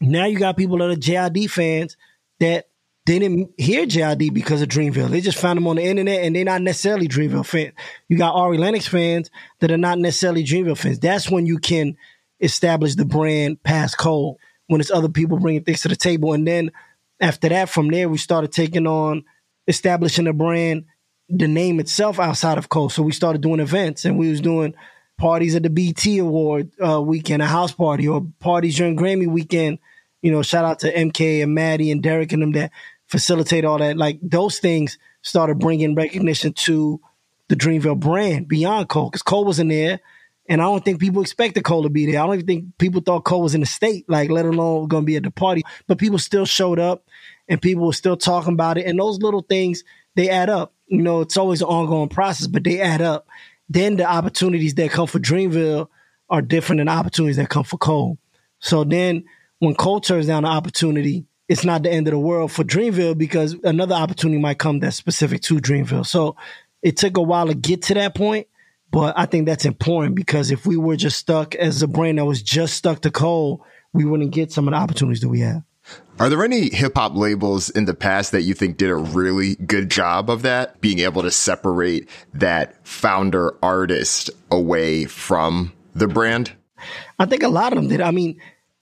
[0.00, 1.96] now you got people that are JID fans
[2.40, 2.68] that
[3.06, 5.08] they didn't hear JID because of Dreamville.
[5.08, 7.72] They just found them on the internet and they're not necessarily Dreamville fans.
[8.08, 9.30] You got Ari Lennox fans
[9.60, 10.98] that are not necessarily Dreamville fans.
[10.98, 11.96] That's when you can
[12.40, 16.32] establish the brand past Cole, when it's other people bringing things to the table.
[16.32, 16.72] And then
[17.20, 19.24] after that, from there, we started taking on
[19.68, 20.84] establishing the brand,
[21.28, 22.90] the name itself outside of Cole.
[22.90, 24.74] So we started doing events and we was doing
[25.18, 29.78] parties at the BET Award uh, weekend, a house party, or parties during Grammy weekend.
[30.20, 32.72] You know, shout out to MK and Maddie and Derek and them that
[33.06, 33.96] facilitate all that.
[33.96, 37.00] Like those things started bringing recognition to
[37.48, 40.00] the Dreamville brand beyond Cole because Cole was in there.
[40.48, 42.20] And I don't think people expected Cole to be there.
[42.20, 45.04] I don't even think people thought Cole was in the state, like let alone going
[45.04, 45.62] to be at the party.
[45.86, 47.06] But people still showed up,
[47.48, 48.86] and people were still talking about it.
[48.86, 50.71] And those little things they add up.
[50.92, 53.26] You know, it's always an ongoing process, but they add up.
[53.66, 55.88] Then the opportunities that come for Dreamville
[56.28, 58.18] are different than opportunities that come for Cole.
[58.58, 59.24] So then
[59.58, 63.16] when Cole turns down an opportunity, it's not the end of the world for Dreamville
[63.16, 66.04] because another opportunity might come that's specific to Dreamville.
[66.04, 66.36] So
[66.82, 68.48] it took a while to get to that point,
[68.90, 72.26] but I think that's important because if we were just stuck as a brand that
[72.26, 75.62] was just stuck to Cole, we wouldn't get some of the opportunities that we have.
[76.18, 79.56] Are there any hip hop labels in the past that you think did a really
[79.56, 86.52] good job of that, being able to separate that founder artist away from the brand?
[87.18, 88.00] I think a lot of them did.
[88.00, 88.40] I mean,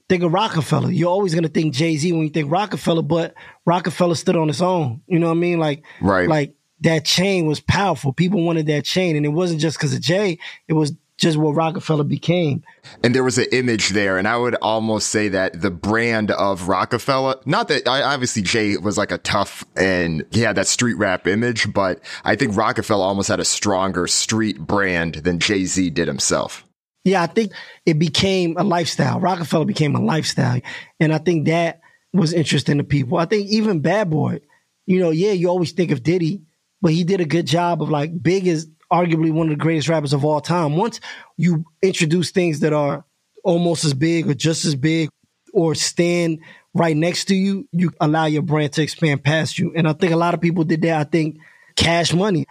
[0.09, 0.91] think of Roc-A-Fella.
[0.91, 3.35] You're always gonna think Jay Z when you think Roc-A-Fella, but
[3.65, 5.03] Roc-A-Fella stood on its own.
[5.07, 5.59] You know what I mean?
[5.59, 6.29] Like, right.
[6.29, 8.13] like that chain was powerful.
[8.13, 10.39] People wanted that chain, and it wasn't just because of Jay.
[10.69, 12.65] It was just what Roc-A-Fella became.
[13.05, 16.67] And there was an image there, and I would almost say that the brand of
[16.67, 20.95] Roc-A-Fella, not that I obviously Jay was like a tough and he had that street
[20.95, 25.91] rap image, but I think Roc-A-Fella almost had a stronger street brand than Jay Z
[25.91, 26.65] did himself.
[27.05, 27.53] Yeah, I think
[27.85, 29.21] it became a lifestyle.
[29.21, 30.61] Roc-A-Fella became a lifestyle.
[30.99, 31.81] And I think that
[32.13, 33.19] was interesting to people.
[33.19, 34.41] I think even Bad Boy,
[34.87, 36.43] you know, yeah, you always think of Diddy,
[36.81, 39.89] but he did a good job of like Big is arguably one of the greatest
[39.89, 40.77] rappers of all time.
[40.77, 41.01] Once
[41.37, 43.05] you introduce things that are
[43.45, 45.11] almost as big or just as big
[45.53, 46.41] or stand
[46.75, 49.73] right next to you, you allow your brand to expand past you.
[49.75, 51.01] And I think a lot of people did that.
[51.01, 51.39] I think
[51.77, 52.47] Cash Money,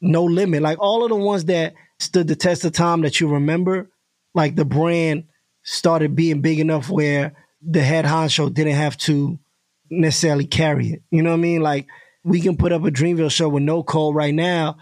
[0.00, 3.28] No Limit, like all of the ones that stood the test of time that you
[3.28, 3.90] remember,
[4.34, 5.24] like the brand
[5.62, 9.38] started being big enough where the head honcho didn't have to
[9.90, 11.02] necessarily carry it.
[11.10, 11.62] You know what I mean?
[11.62, 11.86] Like
[12.24, 14.78] we can put up a Dreamville show with no Cole right now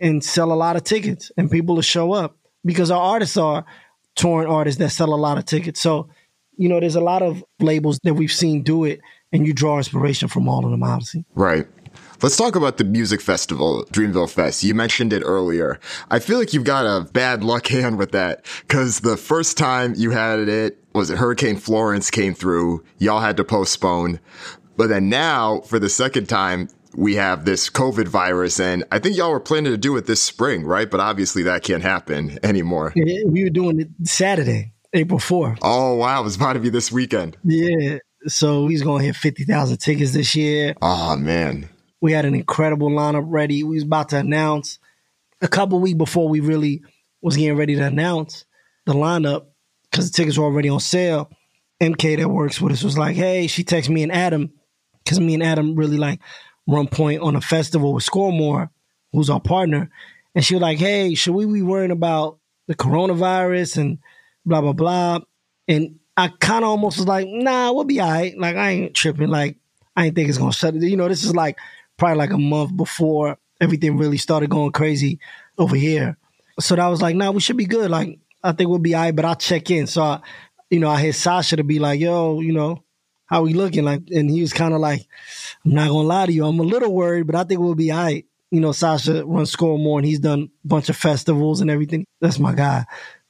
[0.00, 3.64] and sell a lot of tickets and people will show up because our artists are
[4.16, 5.80] touring artists that sell a lot of tickets.
[5.80, 6.08] So,
[6.56, 9.00] you know, there's a lot of labels that we've seen do it
[9.32, 11.24] and you draw inspiration from all of them, obviously.
[11.34, 11.66] Right.
[12.22, 14.62] Let's talk about the music festival, Dreamville Fest.
[14.62, 15.80] You mentioned it earlier.
[16.10, 19.94] I feel like you've got a bad luck hand with that because the first time
[19.96, 22.84] you had it was it Hurricane Florence came through.
[22.98, 24.20] Y'all had to postpone.
[24.76, 29.16] But then now for the second time, we have this COVID virus, and I think
[29.16, 30.90] y'all were planning to do it this spring, right?
[30.90, 32.92] But obviously that can't happen anymore.
[32.96, 35.58] Yeah, we were doing it Saturday, April 4th.
[35.62, 36.20] Oh, wow.
[36.20, 37.36] It was about to be this weekend.
[37.44, 37.98] Yeah.
[38.26, 40.74] So he's going to hit 50,000 tickets this year.
[40.82, 41.68] Oh, man.
[42.00, 43.62] We had an incredible lineup ready.
[43.62, 44.78] We was about to announce
[45.40, 46.82] a couple weeks before we really
[47.22, 48.44] was getting ready to announce
[48.84, 49.46] the lineup
[49.90, 51.30] because the tickets were already on sale.
[51.80, 54.52] MK that works with us was like, hey, she texted me and Adam
[55.04, 56.20] because me and Adam really like
[56.70, 58.70] run point on a festival with Scoremore,
[59.12, 59.90] who's our partner.
[60.34, 63.98] And she was like, hey, should we be worrying about the coronavirus and
[64.46, 65.18] blah, blah, blah?
[65.66, 68.36] And I kind of almost was like, nah, we'll be all right.
[68.38, 69.28] Like, I ain't tripping.
[69.28, 69.56] Like,
[69.96, 70.82] I ain't think it's to shut it.
[70.82, 71.58] You know, this is like
[71.96, 75.18] probably like a month before everything really started going crazy
[75.58, 76.16] over here.
[76.60, 77.90] So that was like, nah, we should be good.
[77.90, 79.86] Like, I think we'll be all right, but I'll check in.
[79.86, 80.20] So, I,
[80.70, 82.82] you know, I hit Sasha to be like, yo, you know,
[83.30, 83.84] how we looking?
[83.84, 85.06] Like, and he was kind of like,
[85.64, 87.92] I'm not gonna lie to you, I'm a little worried, but I think we'll be
[87.92, 88.26] all right.
[88.50, 92.04] You know, Sasha runs ScoreMore and he's done a bunch of festivals and everything.
[92.20, 92.84] That's my guy.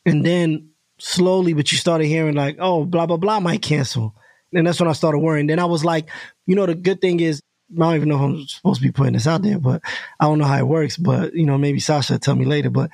[0.06, 4.14] And then slowly, but you started hearing like, oh, blah, blah, blah might cancel.
[4.54, 5.46] And that's when I started worrying.
[5.46, 6.08] Then I was like,
[6.46, 8.92] you know, the good thing is, I don't even know if I'm supposed to be
[8.92, 9.82] putting this out there, but
[10.18, 10.96] I don't know how it works.
[10.96, 12.70] But, you know, maybe Sasha tell me later.
[12.70, 12.90] But,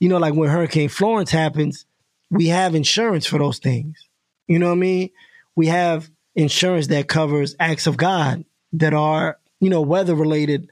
[0.00, 1.86] you know, like when Hurricane Florence happens,
[2.28, 4.06] we have insurance for those things.
[4.48, 5.10] You know what I mean?
[5.56, 10.70] We have insurance that covers acts of God that are, you know, weather related.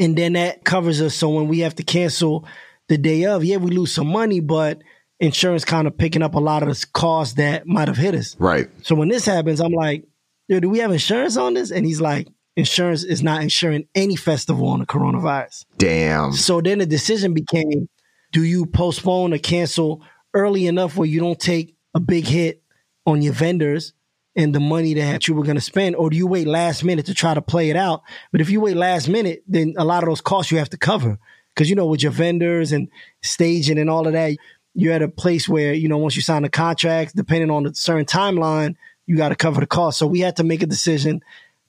[0.00, 1.14] And then that covers us.
[1.14, 2.46] So when we have to cancel
[2.88, 4.82] the day of, yeah, we lose some money, but
[5.20, 8.34] insurance kind of picking up a lot of the costs that might have hit us.
[8.40, 8.68] Right.
[8.82, 10.04] So when this happens, I'm like,
[10.48, 11.70] do we have insurance on this?
[11.70, 15.64] And he's like, insurance is not insuring any festival on the coronavirus.
[15.78, 16.32] Damn.
[16.32, 17.88] So then the decision became,
[18.32, 20.02] do you postpone or cancel
[20.34, 22.64] early enough where you don't take a big hit
[23.06, 23.92] on your vendors
[24.36, 27.06] and the money that you were going to spend, or do you wait last minute
[27.06, 28.02] to try to play it out?
[28.32, 30.76] But if you wait last minute, then a lot of those costs you have to
[30.76, 31.18] cover
[31.54, 32.88] because you know with your vendors and
[33.22, 34.36] staging and all of that,
[34.74, 37.74] you're at a place where you know once you sign a contract, depending on a
[37.74, 39.98] certain timeline, you got to cover the cost.
[39.98, 41.22] So we had to make a decision,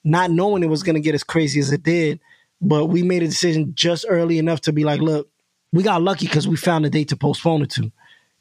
[0.04, 2.20] not knowing it was going to get as crazy as it did,
[2.62, 5.30] but we made a decision just early enough to be like, look,
[5.72, 7.92] we got lucky because we found a date to postpone it to,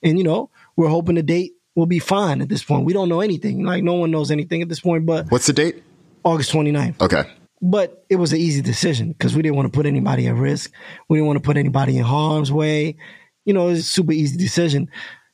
[0.03, 2.85] and you know we're hoping the date will be fine at this point.
[2.85, 3.65] We don't know anything.
[3.65, 5.83] Like no one knows anything at this point, but What's the date?
[6.23, 7.01] August 29th.
[7.01, 7.25] Okay.
[7.61, 10.73] But it was an easy decision because we didn't want to put anybody at risk.
[11.09, 12.97] We didn't want to put anybody in harm's way.
[13.45, 14.91] You know, it's a super easy decision.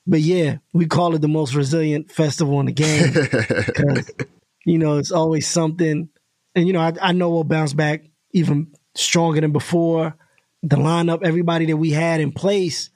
[0.07, 3.12] But yeah, we call it the most resilient festival in the game
[3.66, 4.11] because,
[4.64, 6.09] you know, it's always something.
[6.55, 10.16] And, you know, I, I know we'll bounce back even stronger than before.
[10.62, 12.90] The lineup, everybody that we had in place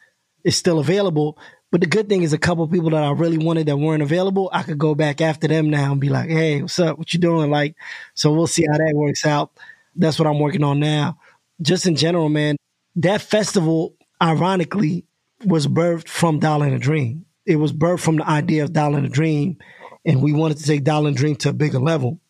[0.45, 1.39] is still available.
[1.75, 4.49] But the good thing is a couple people that I really wanted that weren't available,
[4.53, 6.99] I could go back after them now and be like, hey, what's up?
[6.99, 7.51] What you doing?
[7.51, 7.75] Like,
[8.15, 9.51] so we'll see how that works out.
[9.97, 11.19] That's what I'm working on now.
[11.61, 12.59] Just in general, man,
[12.95, 15.05] that festival, ironically,
[15.45, 17.27] was birthed from Dollar and a Dream.
[17.45, 19.59] It was birthed from the idea of Dollar and a Dream.
[20.05, 22.21] And we wanted to take Dollar and Dream to a bigger level.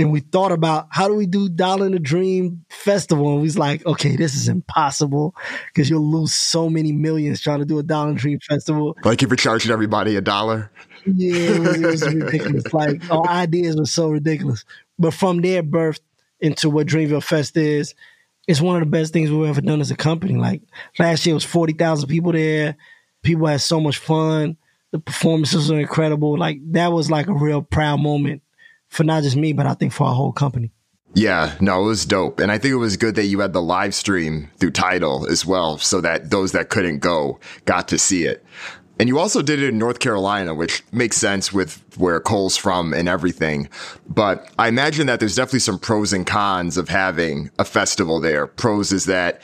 [0.00, 3.28] And we thought about how do we do Dollar and a Dream festival?
[3.28, 5.34] And we was like, okay, this is impossible
[5.66, 8.96] because you'll lose so many millions trying to do a Dollar and Dream festival.
[9.04, 10.70] Like if you're charging everybody a dollar.
[11.04, 12.72] Yeah, it was, it was ridiculous.
[12.72, 14.64] like our ideas were so ridiculous.
[14.98, 16.00] But from there, birthed
[16.40, 17.94] into what Dreamville Fest is.
[18.48, 20.34] It's one of the best things we've ever done as a company.
[20.36, 20.62] Like
[20.98, 22.76] last year was forty thousand people there.
[23.22, 24.56] People had so much fun.
[24.92, 26.38] The performances were incredible.
[26.38, 28.42] Like that was like a real proud moment
[28.90, 30.72] for not just me, but I think for our whole company.
[31.14, 32.38] Yeah, no, it was dope.
[32.38, 35.44] And I think it was good that you had the live stream through Tidal as
[35.44, 38.44] well, so that those that couldn't go got to see it.
[39.00, 42.92] And you also did it in North Carolina, which makes sense with where Cole's from
[42.92, 43.70] and everything.
[44.06, 48.46] But I imagine that there's definitely some pros and cons of having a festival there.
[48.46, 49.40] Pros is that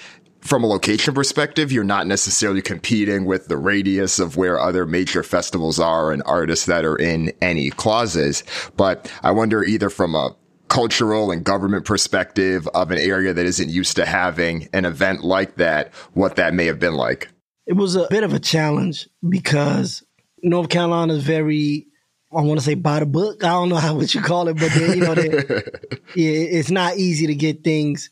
[0.47, 5.23] from a location perspective, you're not necessarily competing with the radius of where other major
[5.23, 8.45] festivals are and artists that are in any clauses.
[8.77, 10.35] But I wonder either from a
[10.69, 15.57] cultural and government perspective of an area that isn't used to having an event like
[15.57, 17.29] that, what that may have been like.
[17.67, 20.03] It was a bit of a challenge because
[20.43, 21.87] North Carolina is very
[22.37, 23.45] I want to say by the book.
[23.45, 25.31] I don't know how what you call it, but they, you know, they,
[26.15, 28.11] yeah, it's not easy to get things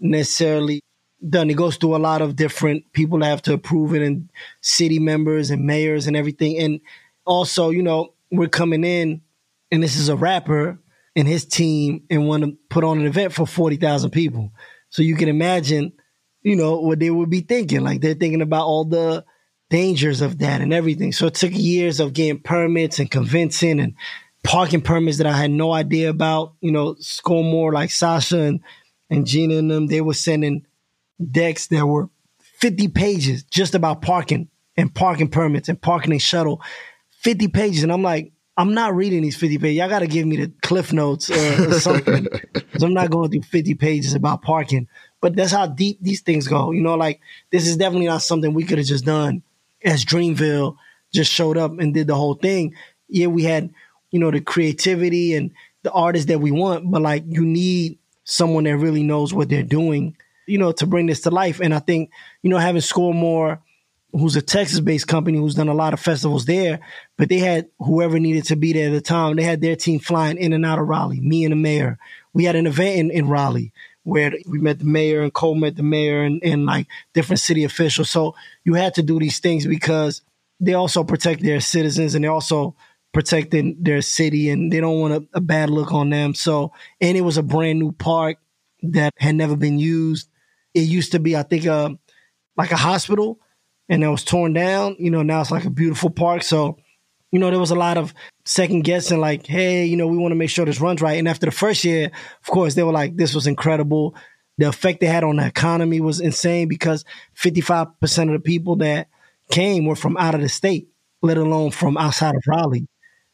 [0.00, 0.82] necessarily
[1.28, 1.50] done.
[1.50, 4.28] It goes through a lot of different people that have to approve it, and
[4.60, 6.58] city members and mayors and everything.
[6.58, 6.80] And
[7.24, 9.22] also, you know, we're coming in,
[9.70, 10.78] and this is a rapper
[11.14, 14.52] and his team, and want to put on an event for forty thousand people.
[14.90, 15.92] So you can imagine,
[16.42, 17.80] you know, what they would be thinking.
[17.80, 19.24] Like they're thinking about all the
[19.70, 21.12] dangers of that and everything.
[21.12, 23.94] So it took years of getting permits and convincing and
[24.44, 26.54] parking permits that I had no idea about.
[26.60, 28.60] You know, ScoreMore like Sasha and,
[29.08, 30.66] and Gina and them, they were sending
[31.30, 32.08] decks that were
[32.60, 36.60] 50 pages just about parking and parking permits and parking and shuttle.
[37.20, 37.82] 50 pages.
[37.82, 39.78] And I'm like, I'm not reading these 50 pages.
[39.78, 42.26] Y'all got to give me the cliff notes or, or something.
[42.52, 44.88] Because I'm not going through 50 pages about parking.
[45.20, 46.72] But that's how deep these things go.
[46.72, 47.20] You know, like
[47.50, 49.42] this is definitely not something we could have just done
[49.84, 50.76] as Dreamville
[51.12, 52.74] just showed up and did the whole thing.
[53.08, 53.72] Yeah, we had,
[54.10, 58.64] you know, the creativity and the artists that we want, but like you need someone
[58.64, 60.16] that really knows what they're doing,
[60.52, 61.60] you know, to bring this to life.
[61.60, 62.10] And I think,
[62.42, 63.60] you know, having ScoreMore,
[64.12, 66.80] who's a Texas based company who's done a lot of festivals there,
[67.16, 69.36] but they had whoever needed to be there at the time.
[69.36, 71.98] They had their team flying in and out of Raleigh, me and the mayor.
[72.34, 73.72] We had an event in, in Raleigh
[74.04, 77.64] where we met the mayor and Cole met the mayor and, and like different city
[77.64, 78.10] officials.
[78.10, 78.34] So
[78.64, 80.20] you had to do these things because
[80.60, 82.74] they also protect their citizens and they're also
[83.14, 86.34] protecting their city and they don't want a, a bad look on them.
[86.34, 88.38] So, and it was a brand new park
[88.82, 90.28] that had never been used.
[90.74, 91.90] It used to be, I think, uh,
[92.56, 93.38] like a hospital
[93.88, 94.96] and it was torn down.
[94.98, 96.42] You know, now it's like a beautiful park.
[96.42, 96.78] So,
[97.30, 100.32] you know, there was a lot of second guessing, like, hey, you know, we want
[100.32, 101.18] to make sure this runs right.
[101.18, 104.14] And after the first year, of course, they were like, this was incredible.
[104.58, 107.04] The effect they had on the economy was insane because
[107.36, 109.08] 55% of the people that
[109.50, 110.88] came were from out of the state,
[111.22, 112.86] let alone from outside of Raleigh.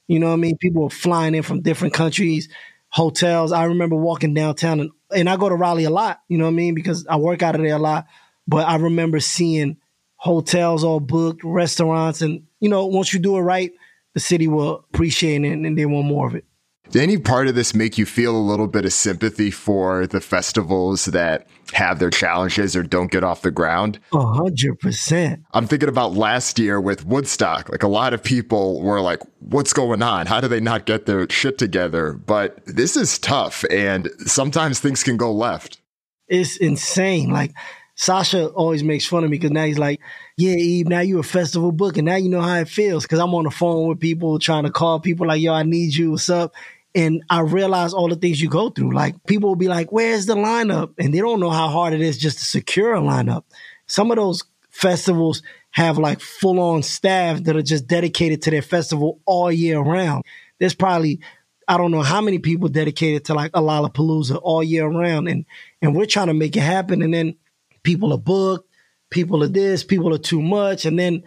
[0.07, 0.57] You know what I mean?
[0.57, 2.49] People were flying in from different countries,
[2.89, 3.53] hotels.
[3.53, 6.53] I remember walking downtown and, and I go to Raleigh a lot, you know what
[6.53, 6.75] I mean?
[6.75, 8.07] Because I work out of there a lot.
[8.47, 9.77] But I remember seeing
[10.17, 13.73] hotels all booked, restaurants, and you know, once you do it right,
[14.15, 16.45] the city will appreciate it and they want more of it.
[16.91, 20.23] Did any part of this make you feel a little bit of sympathy for the
[20.23, 23.99] festivals that have their challenges or don't get off the ground?
[24.15, 25.45] A hundred percent.
[25.53, 27.69] I'm thinking about last year with Woodstock.
[27.69, 30.27] Like a lot of people were like, what's going on?
[30.27, 32.15] How do they not get their shit together?
[32.15, 35.83] But this is tough and sometimes things can go left.
[36.27, 37.31] It's insane.
[37.31, 37.53] Like
[37.97, 40.01] Sasha always makes fun of me because now he's like,
[40.39, 43.07] yeah, Eve, now you a festival book and now you know how it feels.
[43.07, 45.95] Cause I'm on the phone with people trying to call people like, yo, I need
[45.95, 46.13] you.
[46.13, 46.55] What's up?
[46.99, 48.93] And I realize all the things you go through.
[48.93, 50.95] Like people will be like, where's the lineup?
[50.99, 53.45] And they don't know how hard it is just to secure a lineup.
[53.87, 58.63] Some of those festivals have like full on staff that are just dedicated to their
[58.63, 60.25] festival all year round.
[60.59, 61.21] There's probably
[61.69, 65.45] I don't know how many people dedicated to like a Lollapalooza all year round, and
[65.81, 67.01] and we're trying to make it happen.
[67.03, 67.37] And then
[67.85, 68.69] people are booked,
[69.09, 70.85] people are this, people are too much.
[70.85, 71.23] And then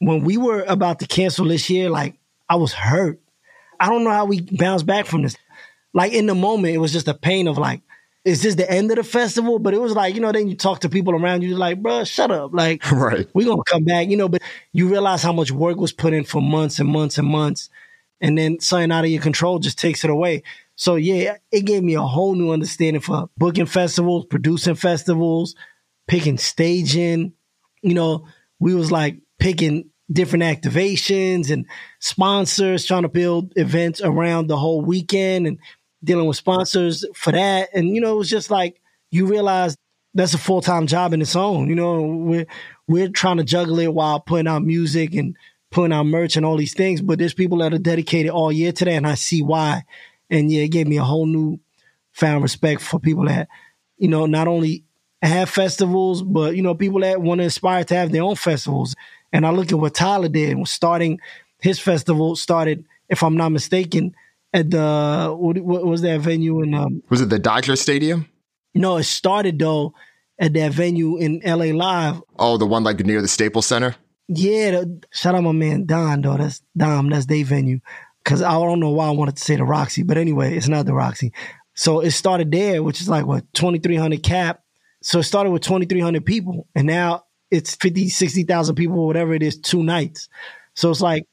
[0.00, 3.20] when we were about to cancel this year, like I was hurt.
[3.82, 5.36] I don't know how we bounce back from this.
[5.92, 7.82] Like in the moment, it was just a pain of like,
[8.24, 9.58] is this the end of the festival?
[9.58, 12.04] But it was like, you know, then you talk to people around you, like, bro,
[12.04, 12.54] shut up.
[12.54, 13.28] Like, right.
[13.34, 14.40] we're going to come back, you know, but
[14.72, 17.70] you realize how much work was put in for months and months and months.
[18.20, 20.44] And then something out of your control just takes it away.
[20.76, 25.56] So yeah, it gave me a whole new understanding for booking festivals, producing festivals,
[26.06, 27.32] picking staging.
[27.82, 28.28] You know,
[28.60, 31.66] we was like picking different activations and
[31.98, 35.58] sponsors, trying to build events around the whole weekend and
[36.04, 37.70] dealing with sponsors for that.
[37.72, 39.76] And, you know, it was just like you realize
[40.14, 41.68] that's a full time job in its own.
[41.68, 42.46] You know, we're
[42.86, 45.36] we're trying to juggle it while putting out music and
[45.70, 47.00] putting out merch and all these things.
[47.00, 49.84] But there's people that are dedicated all year to that, and I see why.
[50.30, 51.60] And yeah, it gave me a whole new
[52.12, 53.48] found respect for people that,
[53.96, 54.84] you know, not only
[55.22, 58.94] have festivals, but you know, people that want to aspire to have their own festivals.
[59.32, 61.18] And I look at what Tyler did, was starting
[61.62, 64.14] his festival started, if I'm not mistaken,
[64.52, 66.74] at the what, what was that venue in?
[66.74, 68.28] Um, was it the Dodger Stadium?
[68.74, 69.94] No, it started though
[70.38, 72.20] at that venue in LA Live.
[72.38, 73.94] Oh, the one like near the Staples Center.
[74.28, 76.36] Yeah, the, shout out my man Don though.
[76.36, 77.08] That's Dom.
[77.08, 77.80] That's their venue.
[78.24, 80.86] Cause I don't know why I wanted to say the Roxy, but anyway, it's not
[80.86, 81.32] the Roxy.
[81.74, 84.62] So it started there, which is like what twenty three hundred cap
[85.00, 89.58] So it started with 2,300 people and now it's 50, 60,000 people, whatever it is,
[89.58, 90.28] two nights.
[90.74, 91.26] So it's like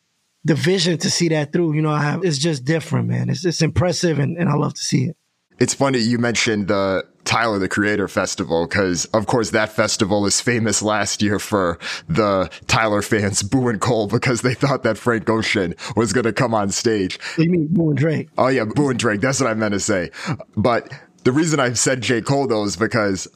[0.44, 3.30] the vision to see that through, you know, I have, it's just different, man.
[3.30, 5.18] It's, it's impressive and, and I love to see it.
[5.60, 10.42] It's funny you mentioned the Tyler the Creator Festival because, of course, that festival is
[10.42, 15.76] famous last year for the Tyler fans booing Cole because they thought that Frank Ocean
[15.96, 17.20] was going to come on stage.
[17.38, 18.30] You mean booing Drake?
[18.38, 19.22] Oh yeah, booing Drake.
[19.22, 20.12] That's what I meant to say.
[20.56, 20.92] But
[21.24, 23.28] the reason I said J Cole though is because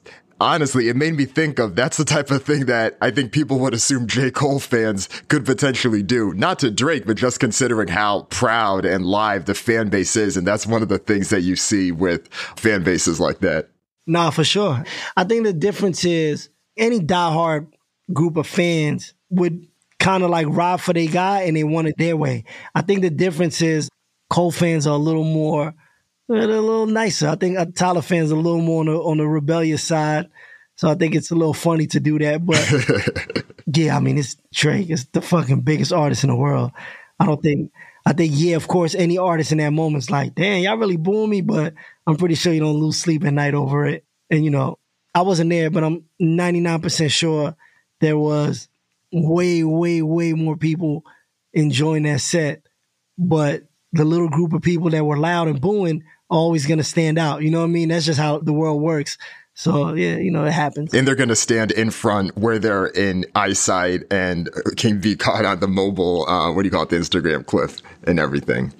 [0.43, 3.59] honestly, it made me think of that's the type of thing that I think people
[3.59, 4.29] would assume J.
[4.31, 6.33] Cole fans could potentially do.
[6.33, 10.37] Not to Drake, but just considering how proud and live the fan base is.
[10.37, 13.69] And that's one of the things that you see with fan bases like that.
[14.05, 14.83] Nah, for sure.
[15.15, 17.67] I think the difference is any diehard
[18.11, 19.67] group of fans would
[19.99, 22.43] kind of like ride for their guy and they want it their way.
[22.75, 23.89] I think the difference is
[24.29, 25.73] Cole fans are a little more
[26.34, 27.29] a little nicer.
[27.29, 30.29] I think uh, Tyler fans are a little more on the, on the rebellious side.
[30.75, 32.45] So I think it's a little funny to do that.
[32.45, 33.45] But
[33.77, 34.89] yeah, I mean, it's Drake.
[34.89, 36.71] It's the fucking biggest artist in the world.
[37.19, 37.71] I don't think,
[38.05, 41.29] I think, yeah, of course, any artist in that moment's like, damn, y'all really booing
[41.29, 41.73] me, but
[42.07, 44.03] I'm pretty sure you don't lose sleep at night over it.
[44.29, 44.79] And, you know,
[45.15, 47.55] I wasn't there, but I'm 99% sure
[48.01, 48.67] there was
[49.11, 51.05] way, way, way more people
[51.53, 52.63] enjoying that set.
[53.17, 53.63] But
[53.93, 56.03] the little group of people that were loud and booing
[56.34, 57.43] always going to stand out.
[57.43, 57.89] You know what I mean?
[57.89, 59.17] That's just how the world works.
[59.55, 60.95] So yeah, you know, it happens.
[60.95, 65.45] And they're going to stand in front where they're in eyesight and can be caught
[65.45, 67.77] on the mobile, uh, what do you call it, the Instagram cliff
[68.07, 68.73] and everything.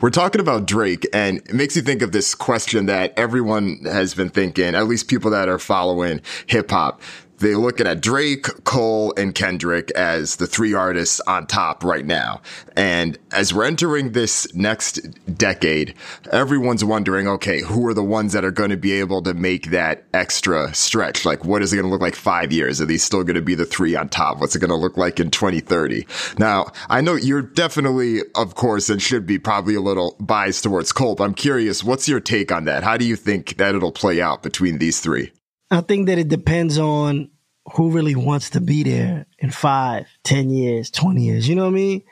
[0.00, 4.14] We're talking about Drake and it makes you think of this question that everyone has
[4.14, 7.02] been thinking, at least people that are following hip hop
[7.44, 12.40] they're looking at Drake, Cole, and Kendrick as the three artists on top right now.
[12.74, 14.94] And as we're entering this next
[15.36, 15.94] decade,
[16.32, 19.72] everyone's wondering, okay, who are the ones that are going to be able to make
[19.72, 21.26] that extra stretch?
[21.26, 22.80] Like, what is it going to look like five years?
[22.80, 24.40] Are these still going to be the three on top?
[24.40, 26.06] What's it going to look like in 2030?
[26.38, 30.92] Now, I know you're definitely, of course, and should be probably a little biased towards
[30.92, 32.84] Cole, but I'm curious, what's your take on that?
[32.84, 35.30] How do you think that it'll play out between these three?
[35.70, 37.30] I think that it depends on
[37.72, 41.48] who really wants to be there in five, ten years, 20 years.
[41.48, 42.02] You know what I mean?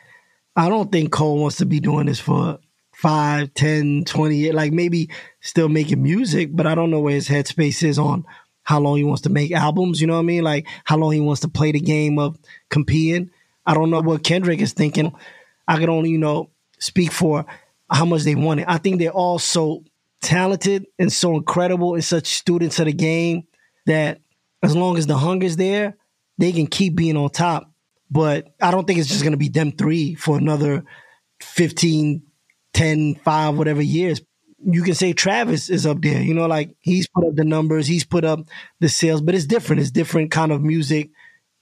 [0.57, 2.59] I don't think Cole wants to be doing this for
[2.93, 4.55] five, 10, 20 years.
[4.55, 8.25] Like maybe still making music, but I don't know where his headspace is on
[8.63, 10.01] how long he wants to make albums.
[10.01, 10.45] You know what I mean?
[10.45, 12.39] Like how long he wants to play the game of
[12.71, 13.31] competing.
[13.67, 15.13] I don't know what Kendrick is thinking.
[15.67, 17.45] I can only, you know, speak for
[17.91, 18.67] how much they want it.
[18.69, 19.85] I think they're all so
[20.21, 23.47] talented and so incredible and such students of the game
[23.87, 24.21] that
[24.63, 25.97] as long as the hunger's there,
[26.39, 27.71] they can keep being on top.
[28.11, 30.85] But I don't think it's just going to be them three for another
[31.41, 32.23] 15,
[32.75, 34.21] 10, 5, whatever years.
[34.65, 36.21] You can say Travis is up there.
[36.21, 38.41] You know, like he's put up the numbers, he's put up
[38.81, 39.81] the sales, but it's different.
[39.81, 41.11] It's different kind of music.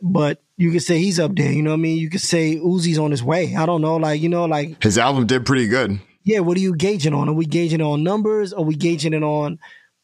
[0.03, 1.53] But you could say he's up there.
[1.53, 1.99] You know what I mean?
[1.99, 3.55] You could say Uzi's on his way.
[3.55, 3.97] I don't know.
[3.97, 6.01] Like, you know, like his album did pretty good.
[6.25, 6.41] Yeah.
[6.41, 7.29] What are you gauging on?
[7.29, 8.53] Are we gauging on numbers?
[8.53, 9.59] Are we gauging it on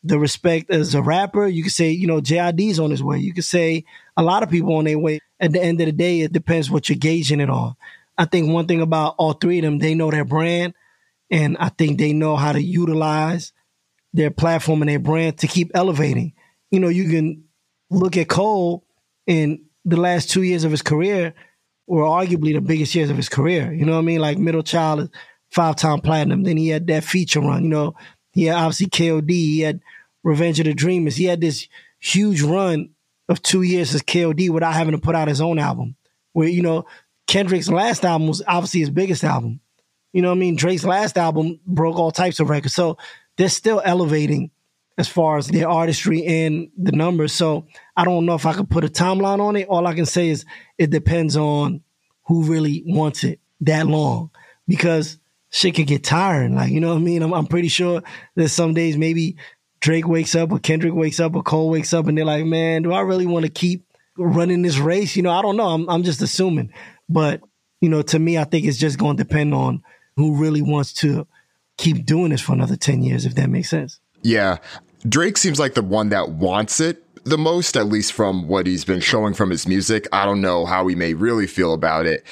[0.06, 1.46] the respect as a rapper.
[1.46, 3.18] You could say, you know, JID's on his way.
[3.18, 3.84] You could say
[4.16, 5.20] a lot of people on their way.
[5.38, 7.76] At the end of the day, it depends what you're gauging it on.
[8.16, 10.72] I think one thing about all three of them, they know their brand,
[11.30, 13.52] and I think they know how to utilize
[14.14, 16.32] their platform and their brand to keep elevating.
[16.70, 17.44] You know, you can
[17.90, 18.84] look at Cole
[19.26, 21.34] in the last two years of his career
[21.86, 23.72] were arguably the biggest years of his career.
[23.72, 24.20] You know what I mean?
[24.20, 25.10] Like Middle Child,
[25.50, 26.42] five time platinum.
[26.42, 27.64] Then he had that feature run.
[27.64, 27.94] You know,
[28.32, 29.30] he had obviously KOD.
[29.30, 29.80] He had
[30.26, 31.14] Revenge of the Dreamers.
[31.14, 31.68] He had this
[32.00, 32.90] huge run
[33.28, 35.94] of two years as KOD without having to put out his own album.
[36.32, 36.84] Where, you know,
[37.28, 39.60] Kendrick's last album was obviously his biggest album.
[40.12, 40.56] You know what I mean?
[40.56, 42.74] Drake's last album broke all types of records.
[42.74, 42.98] So
[43.36, 44.50] they're still elevating
[44.98, 47.32] as far as their artistry and the numbers.
[47.32, 49.68] So I don't know if I could put a timeline on it.
[49.68, 50.44] All I can say is
[50.76, 51.82] it depends on
[52.24, 54.30] who really wants it that long
[54.66, 55.18] because
[55.50, 56.56] shit could get tiring.
[56.56, 57.22] Like, you know what I mean?
[57.22, 58.02] I'm, I'm pretty sure
[58.34, 59.36] that some days maybe
[59.86, 62.82] Drake wakes up or Kendrick wakes up or Cole wakes up and they're like, man,
[62.82, 63.86] do I really want to keep
[64.18, 65.14] running this race?
[65.14, 65.68] You know, I don't know.
[65.68, 66.72] I'm, I'm just assuming.
[67.08, 67.40] But,
[67.80, 69.84] you know, to me, I think it's just going to depend on
[70.16, 71.28] who really wants to
[71.76, 74.00] keep doing this for another 10 years, if that makes sense.
[74.22, 74.58] Yeah.
[75.08, 78.84] Drake seems like the one that wants it the most, at least from what he's
[78.84, 80.08] been showing from his music.
[80.10, 82.24] I don't know how he may really feel about it,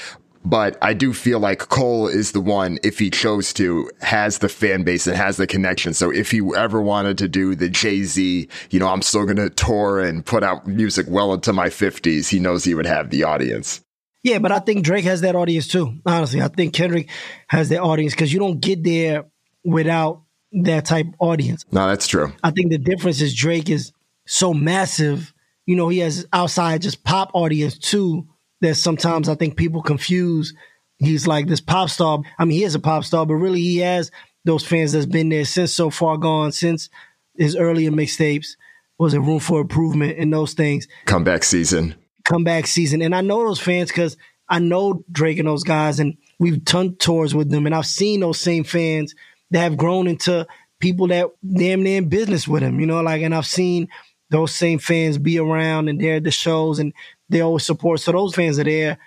[0.44, 4.48] but I do feel like Cole is the one, if he chose to, has the
[4.48, 5.94] fan base and has the connection.
[5.94, 9.36] So if he ever wanted to do the Jay Z, you know, I'm still going
[9.36, 13.10] to tour and put out music well into my 50s, he knows he would have
[13.10, 13.80] the audience.
[14.22, 15.98] Yeah, but I think Drake has that audience too.
[16.06, 17.08] Honestly, I think Kendrick
[17.48, 19.26] has that audience because you don't get there
[19.64, 20.22] without
[20.52, 21.64] that type audience.
[21.72, 22.32] No, that's true.
[22.42, 23.92] I think the difference is Drake is
[24.26, 25.32] so massive.
[25.66, 28.26] You know, he has outside just pop audience too.
[28.64, 30.54] That sometimes I think people confuse.
[30.96, 32.20] He's like this pop star.
[32.38, 34.10] I mean, he is a pop star, but really he has
[34.46, 36.88] those fans that's been there since so far gone, since
[37.36, 38.56] his earlier mixtapes.
[38.98, 40.88] Was it room for improvement and those things?
[41.04, 41.94] Comeback season.
[42.24, 43.02] Comeback season.
[43.02, 44.16] And I know those fans because
[44.48, 48.20] I know Drake and those guys, and we've done tours with them, and I've seen
[48.20, 49.14] those same fans
[49.50, 50.46] that have grown into
[50.80, 53.88] people that damn near in business with him, you know, like, and I've seen
[54.30, 56.92] those same fans be around and they're at the shows and
[57.28, 58.00] they always support.
[58.00, 58.98] So those fans are there.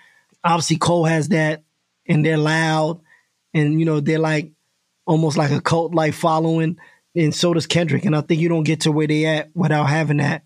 [0.44, 1.62] Obviously, Cole has that,
[2.06, 3.00] and they're loud,
[3.54, 4.52] and you know they're like
[5.06, 6.78] almost like a cult like following,
[7.14, 8.04] and so does Kendrick.
[8.04, 10.42] And I think you don't get to where they at without having that.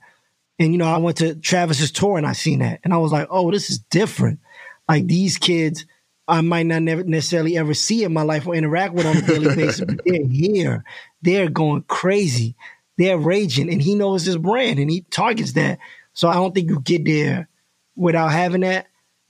[0.58, 3.12] And you know, I went to Travis's tour and I seen that, and I was
[3.12, 4.40] like, oh, this is different.
[4.88, 5.86] Like these kids,
[6.28, 9.22] I might not never necessarily ever see in my life or interact with on a
[9.22, 10.84] daily basis, but they're here.
[11.22, 12.56] They're going crazy.
[12.98, 15.78] They're raging, and he knows his brand, and he targets that.
[16.12, 17.48] So I don't think you get there
[17.96, 18.86] without having that.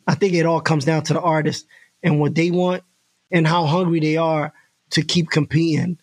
[0.07, 1.67] I think it all comes down to the artist
[2.03, 2.83] and what they want
[3.31, 4.53] and how hungry they are
[4.91, 5.99] to keep competing.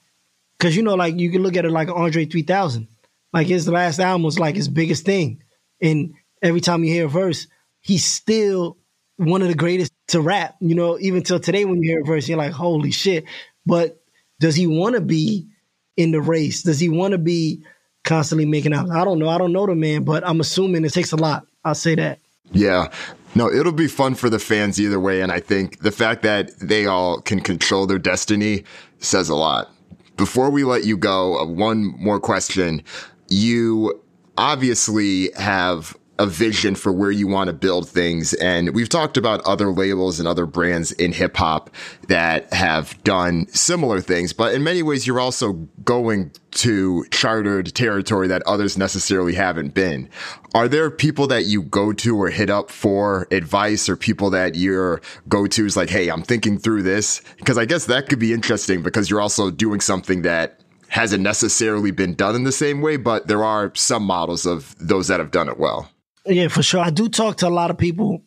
[0.59, 2.87] Cause you know, like you can look at it like Andre 3000.
[3.31, 5.43] Like his last album was like his biggest thing.
[5.81, 7.47] And every time you hear a verse,
[7.81, 8.77] he's still
[9.17, 10.55] one of the greatest to rap.
[10.59, 13.25] You know, even till today when you hear a verse, you're like, holy shit.
[13.65, 14.01] But
[14.39, 15.47] does he want to be
[15.95, 16.63] in the race?
[16.63, 17.63] Does he want to be
[18.03, 18.89] constantly making out?
[18.89, 19.29] I don't know.
[19.29, 21.45] I don't know the man, but I'm assuming it takes a lot.
[21.63, 22.19] I'll say that.
[22.51, 22.89] Yeah.
[23.35, 25.21] No, it'll be fun for the fans either way.
[25.21, 28.63] And I think the fact that they all can control their destiny
[28.99, 29.71] says a lot.
[30.17, 32.83] Before we let you go, uh, one more question.
[33.29, 34.01] You
[34.37, 38.33] obviously have a vision for where you want to build things.
[38.35, 41.69] And we've talked about other labels and other brands in hip hop
[42.09, 45.53] that have done similar things, but in many ways, you're also
[45.83, 50.09] going to chartered territory that others necessarily haven't been.
[50.53, 54.55] Are there people that you go to or hit up for advice or people that
[54.55, 57.21] your go to is like, Hey, I'm thinking through this?
[57.37, 60.59] Because I guess that could be interesting because you're also doing something that
[60.89, 65.07] hasn't necessarily been done in the same way, but there are some models of those
[65.07, 65.89] that have done it well.
[66.25, 66.81] Yeah, for sure.
[66.81, 68.23] I do talk to a lot of people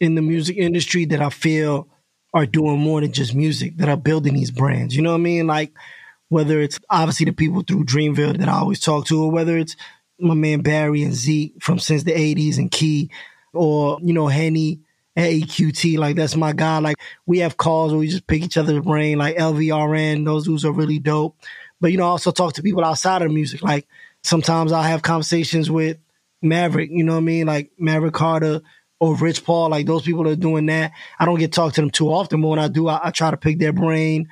[0.00, 1.88] in the music industry that I feel
[2.34, 4.96] are doing more than just music, that are building these brands.
[4.96, 5.46] You know what I mean?
[5.46, 5.72] Like
[6.28, 9.76] whether it's obviously the people through Dreamville that I always talk to, or whether it's
[10.18, 13.10] my man Barry and Zeke from since the 80s and Key,
[13.52, 14.80] or, you know, Henny
[15.14, 15.98] at EQT.
[15.98, 16.78] Like that's my guy.
[16.78, 20.64] Like we have calls where we just pick each other's brain, like LVRN, those dudes
[20.64, 21.36] are really dope.
[21.80, 23.62] But you know, I also talk to people outside of music.
[23.62, 23.86] Like
[24.22, 25.98] sometimes I'll have conversations with
[26.42, 27.46] Maverick, you know what I mean?
[27.46, 28.60] Like Maverick Carter
[29.00, 30.92] or Rich Paul, like those people are doing that.
[31.18, 33.10] I don't get to talk to them too often, but when I do, I, I
[33.10, 34.28] try to pick their brain.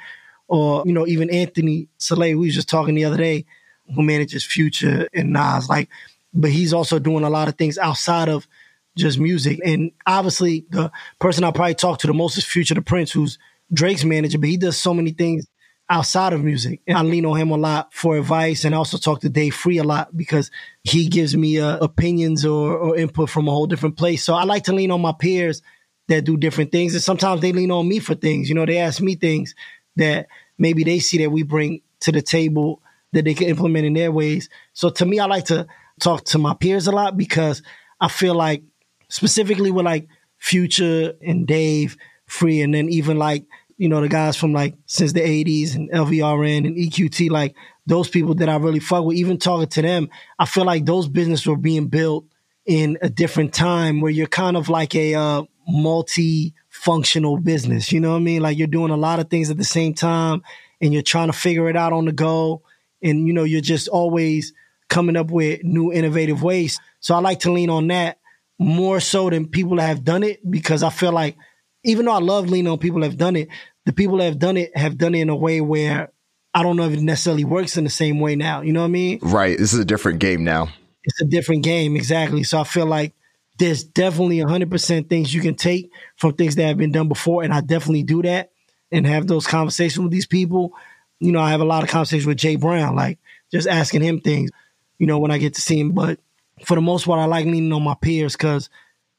[0.48, 3.46] Or, you know, even Anthony Saleh, we was just talking the other day,
[3.94, 5.88] who manages Future and Nas, like,
[6.34, 8.48] but he's also doing a lot of things outside of
[8.96, 9.60] just music.
[9.64, 10.90] And obviously, the
[11.20, 13.38] person I probably talk to the most is Future the Prince, who's
[13.72, 15.46] Drake's manager, but he does so many things
[15.90, 16.80] outside of music.
[16.86, 19.54] And I lean on him a lot for advice and I also talk to Dave
[19.54, 20.50] Free a lot because
[20.84, 24.22] he gives me uh, opinions or, or input from a whole different place.
[24.22, 25.62] So I like to lean on my peers
[26.06, 26.94] that do different things.
[26.94, 28.48] And sometimes they lean on me for things.
[28.48, 29.56] You know, they ask me things
[29.96, 30.28] that
[30.58, 32.80] maybe they see that we bring to the table
[33.12, 34.48] that they can implement in their ways.
[34.72, 35.66] So to me, I like to
[36.00, 37.62] talk to my peers a lot because
[38.00, 38.62] I feel like
[39.08, 40.06] specifically with like
[40.38, 43.44] Future and Dave Free, and then even like
[43.80, 47.56] you know, the guys from like since the 80s and LVRN and EQT, like
[47.86, 51.08] those people that I really fuck with, even talking to them, I feel like those
[51.08, 52.26] businesses were being built
[52.66, 57.90] in a different time where you're kind of like a uh, multi functional business.
[57.90, 58.42] You know what I mean?
[58.42, 60.42] Like you're doing a lot of things at the same time
[60.82, 62.60] and you're trying to figure it out on the go.
[63.02, 64.52] And, you know, you're just always
[64.90, 66.78] coming up with new innovative ways.
[67.00, 68.18] So I like to lean on that
[68.58, 71.38] more so than people that have done it because I feel like
[71.84, 73.48] even though I love leaning on people that have done it,
[73.86, 76.12] the people that have done it have done it in a way where
[76.52, 78.60] I don't know if it necessarily works in the same way now.
[78.62, 79.18] You know what I mean?
[79.22, 79.56] Right.
[79.56, 80.68] This is a different game now.
[81.04, 82.42] It's a different game, exactly.
[82.42, 83.14] So I feel like
[83.58, 87.42] there's definitely 100% things you can take from things that have been done before.
[87.42, 88.52] And I definitely do that
[88.90, 90.74] and have those conversations with these people.
[91.20, 93.18] You know, I have a lot of conversations with Jay Brown, like
[93.52, 94.50] just asking him things,
[94.98, 95.92] you know, when I get to see him.
[95.92, 96.18] But
[96.64, 98.68] for the most part, I like leaning on my peers because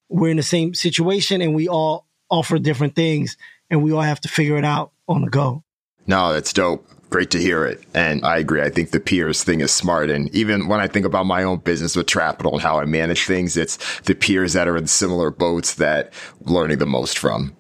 [0.10, 3.38] we're in the same situation and we all offer different things
[3.72, 5.64] and we all have to figure it out on the go.
[6.06, 6.88] No, that's dope.
[7.10, 7.84] Great to hear it.
[7.94, 8.62] And I agree.
[8.62, 10.10] I think the peers thing is smart.
[10.10, 13.26] And even when I think about my own business with Trapital and how I manage
[13.26, 16.14] things, it's the peers that are in similar boats that
[16.46, 17.56] I'm learning the most from.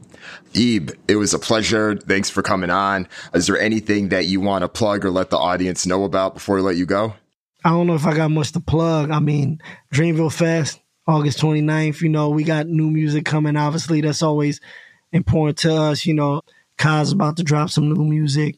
[0.54, 1.96] Ib, it was a pleasure.
[1.96, 3.08] Thanks for coming on.
[3.34, 6.56] Is there anything that you want to plug or let the audience know about before
[6.56, 7.14] we let you go?
[7.64, 9.12] I don't know if I got much to plug.
[9.12, 9.62] I mean,
[9.94, 13.56] Dreamville Fest, August 29th, you know, we got new music coming.
[13.56, 14.60] Obviously, that's always
[15.12, 16.06] important to us.
[16.06, 16.42] You know,
[16.78, 18.58] Kai's about to drop some new music.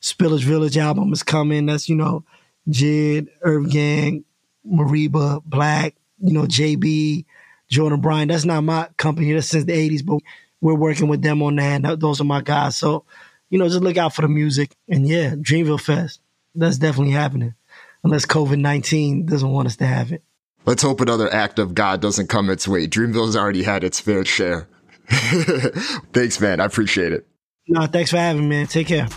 [0.00, 1.66] Spillage Village album is coming.
[1.66, 2.24] That's, you know,
[2.68, 4.24] JID, Irv Gang,
[4.66, 7.24] Mereba, 6LACK, you know, JB,
[7.70, 8.30] Jurdan Bryant.
[8.30, 9.32] That's not my company.
[9.32, 10.20] That's since the 80s, but
[10.60, 12.00] we're working with them on that.
[12.00, 12.76] Those are my guys.
[12.76, 13.04] So,
[13.50, 14.74] you know, just look out for the music.
[14.88, 16.20] And yeah, Dreamville Fest.
[16.54, 17.54] That's definitely happening.
[18.02, 20.22] Unless COVID 19 doesn't want us to have it.
[20.66, 22.86] Let's hope another act of God doesn't come its way.
[22.86, 24.68] Dreamville's already had its fair share.
[26.12, 26.60] thanks, man.
[26.60, 27.26] I appreciate it.
[27.68, 28.66] No, thanks for having me, man.
[28.66, 29.08] Take care.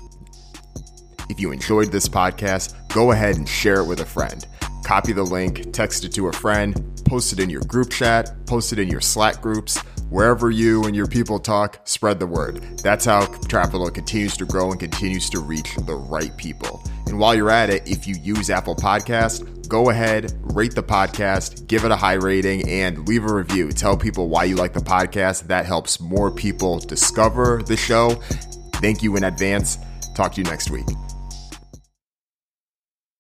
[1.30, 4.46] If you enjoyed this podcast, go ahead and share it with a friend.
[4.84, 8.72] Copy the link, text it to a friend, post it in your group chat, post
[8.72, 9.78] it in your Slack groups.
[10.10, 12.62] Wherever you and your people talk, spread the word.
[12.78, 16.82] That's how Trapital continues to grow and continues to reach the right people.
[17.08, 21.68] And while you're at it, if you use Apple Podcast, go ahead, rate the podcast,
[21.68, 23.72] give it a high rating, and leave a review.
[23.72, 25.48] Tell people why you like the podcast.
[25.48, 28.12] That helps more people discover the show.
[28.76, 29.78] Thank you in advance.
[30.16, 30.86] Talk to you next week.